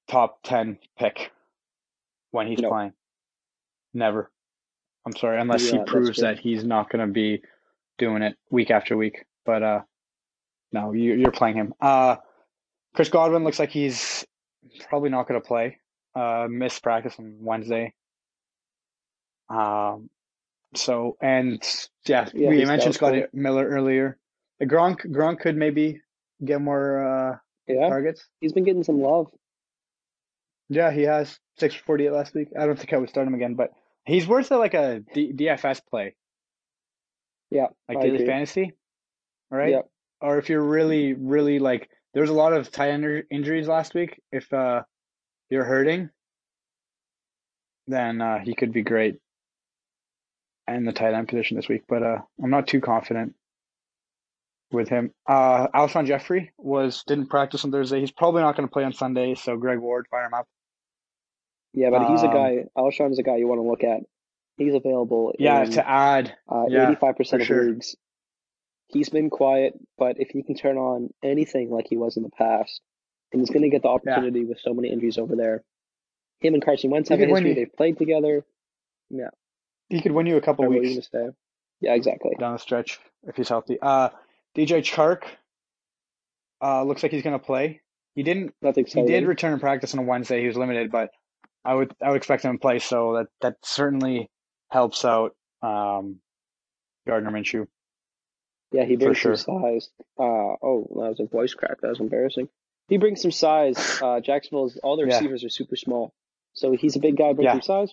[0.09, 1.33] top 10 pick
[2.31, 2.71] when he's No.
[2.71, 2.93] playing.
[3.93, 4.31] Never.
[5.07, 7.43] I'm sorry, unless Yeah, he proves that he's not going to be
[7.99, 9.25] doing it week after week.
[9.45, 9.81] But uh
[10.73, 11.73] no, you, you're playing him.
[11.81, 12.17] Uh
[12.95, 14.27] Chris Godwin looks like he's
[14.89, 15.79] probably not going to play.
[16.15, 17.95] Uh missed practice on Wednesday.
[19.49, 20.11] Um
[20.75, 21.63] so and
[22.05, 23.39] yeah, Yeah, we mentioned Scott doubtful.
[23.39, 24.19] Miller earlier.
[24.63, 26.01] Gronk Gronk could maybe
[26.45, 27.37] get more uh,
[27.69, 28.27] Yeah, targets.
[28.41, 29.31] he's been getting some love.
[30.69, 32.49] Yeah, he has six for forty eight last week.
[32.59, 33.71] I don't think I would start him again, but
[34.07, 36.15] he's worth like a D- DFS play,
[37.51, 38.27] Yeah, like I daily agree.
[38.27, 38.73] fantasy,
[39.51, 39.71] right?
[39.73, 39.83] Yeah.
[40.21, 43.95] Or if you're really really like, there was a lot of tight end injuries last
[43.95, 44.21] week.
[44.33, 44.83] If uh,
[45.51, 46.11] you're hurting,
[47.87, 49.19] then uh, he could be great
[50.69, 51.83] in the tight end position this week.
[51.89, 53.35] But uh, I'm not too confident
[54.73, 55.13] with him.
[55.29, 58.01] Uh, Alshon Jeffery was didn't practice on Thursday.
[58.01, 59.35] He's probably not going to play on Sunday.
[59.35, 60.47] So Greg Ward, fire him up.
[61.73, 62.65] Yeah, but he's a Um, guy.
[62.77, 64.01] Alshon is a guy you want to look at.
[64.57, 67.65] He's available Yeah, in to add, uh, yeah, 85% for of sure.
[67.65, 67.97] leagues.
[68.89, 72.31] He's been quiet, but if he can turn on anything like he was in the
[72.31, 72.81] past,
[73.33, 75.65] and he's going to get the opportunity with so many injuries over there.
[76.41, 77.49] Him and Carson Wentz have a history.
[77.51, 78.45] you- They've played together.
[79.11, 79.31] Yeah,
[79.89, 81.11] he could win you a couple Or what were you weeks?
[81.81, 82.35] Yeah, exactly.
[82.39, 83.79] down the stretch if he's healthy.
[83.81, 84.09] Uh,
[84.55, 85.25] DJ Chark
[86.63, 87.83] uh, looks like he's going to play.
[88.15, 88.55] He didn't.
[88.63, 90.41] He did return in practice on a Wednesday.
[90.41, 91.11] He was limited, but
[91.67, 92.79] I would I would expect him to play.
[92.79, 94.31] So that that certainly
[94.71, 96.21] helps out um,
[97.07, 97.67] Gardner Minshew.
[98.73, 99.37] Yeah, he brings sure.
[99.37, 99.91] some size.
[100.19, 100.23] Uh,
[100.63, 101.81] oh, that was a voice crack.
[101.81, 102.49] That was embarrassing.
[102.89, 104.01] He brings some size.
[104.03, 105.17] Uh, Jacksonville's all their Yeah.
[105.17, 106.13] receivers are super small,
[106.53, 107.33] so he's a big guy.
[107.33, 107.53] Brings Yeah.
[107.53, 107.93] some size.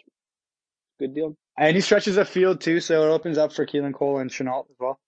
[0.99, 1.35] Good deal.
[1.57, 4.69] And he stretches the field too, so it opens up for Keelan Cole and Shenault
[4.69, 4.99] as well.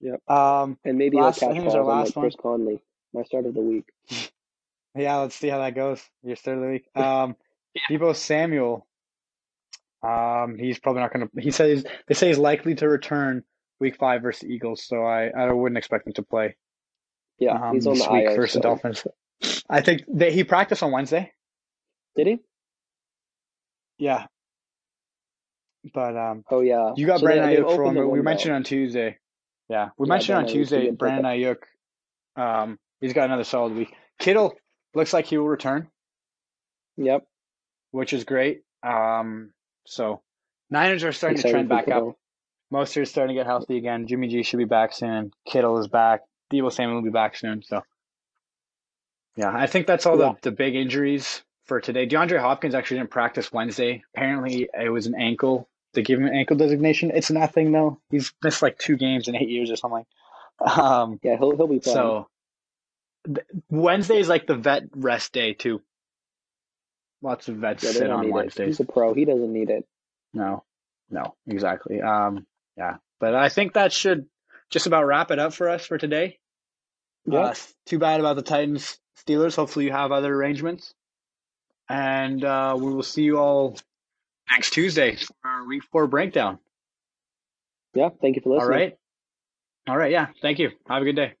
[0.00, 0.28] Yep.
[0.30, 2.80] Um, And maybe Last- he'll catch it our balls on like last Chris Conley,
[3.12, 3.88] my start of the week.
[4.96, 6.02] yeah, let's see how that goes.
[6.22, 6.88] Your start of the week.
[6.96, 7.36] Um,
[7.90, 8.86] Deebo Samuel.
[10.02, 11.40] Um, he's probably not going to.
[11.40, 13.44] He says they say he's likely to return
[13.80, 16.56] week five versus Eagles, so I, I wouldn't expect him to play.
[17.38, 18.36] Yeah, um, he's on this the week IR.
[18.36, 18.62] versus still.
[18.62, 19.06] Dolphins.
[19.68, 21.32] I think that he practiced on Wednesday.
[22.16, 22.38] Did he?
[23.98, 24.26] Yeah,
[25.94, 26.92] but um, Oh yeah.
[26.96, 28.10] you got So Brandon Aiyuk for him.
[28.10, 29.18] We mentioned on Tuesday.
[29.68, 30.90] Yeah, we Yeah, mentioned on Brandon Aiyuk's a Tuesday.
[30.90, 31.56] Brandon Aiyuk.
[32.34, 33.94] Um, he's got another solid week.
[34.18, 34.54] Kittle
[34.94, 35.88] looks like he will return,
[36.96, 37.24] Yep.
[37.92, 38.62] Which is great.
[38.82, 39.52] Um,
[39.86, 40.20] so
[40.70, 41.86] Niners are starting to trend back up.
[41.86, 42.18] Kittle.
[42.72, 44.06] Mostert's starting to get healthy again.
[44.06, 45.32] Jimmy G should be back soon.
[45.46, 46.22] Kittle is back.
[46.50, 47.62] Deebo Samuel will be back soon.
[47.62, 47.82] So,
[49.36, 50.32] yeah, I think that's all Yeah.
[50.42, 52.06] the, the big injuries for today.
[52.06, 54.02] DeAndre Hopkins actually didn't practice Wednesday.
[54.14, 55.68] Apparently, it was an ankle.
[55.94, 57.10] They gave him an ankle designation.
[57.14, 57.98] It's nothing though.
[58.10, 60.06] He's missed like two games in eight years or something.
[60.60, 61.94] Um, Yeah, he'll he'll be playing.
[61.96, 62.28] so
[63.26, 65.82] th- Wednesday is like the vet rest day too.
[67.22, 68.66] Lots of vets yeah, sit on need it.
[68.66, 69.14] He's a pro.
[69.14, 69.86] He doesn't need it.
[70.34, 70.64] No,
[71.08, 72.00] no, exactly.
[72.00, 72.46] Um,
[72.76, 74.26] yeah, but I think that should
[74.70, 76.38] just about wrap it up for us for today.
[77.24, 77.40] Yeah.
[77.40, 77.54] Uh,
[77.86, 79.54] too bad about the Titans Steelers.
[79.54, 80.94] Hopefully, you have other arrangements,
[81.88, 83.78] and uh, we will see you all
[84.50, 86.58] next Tuesday for our Week Four breakdown.
[87.94, 88.08] yeah.
[88.20, 88.72] Thank you for listening.
[88.72, 88.98] All right,
[89.86, 90.10] all right.
[90.10, 90.70] Yeah, thank you.
[90.88, 91.34] Have a good day.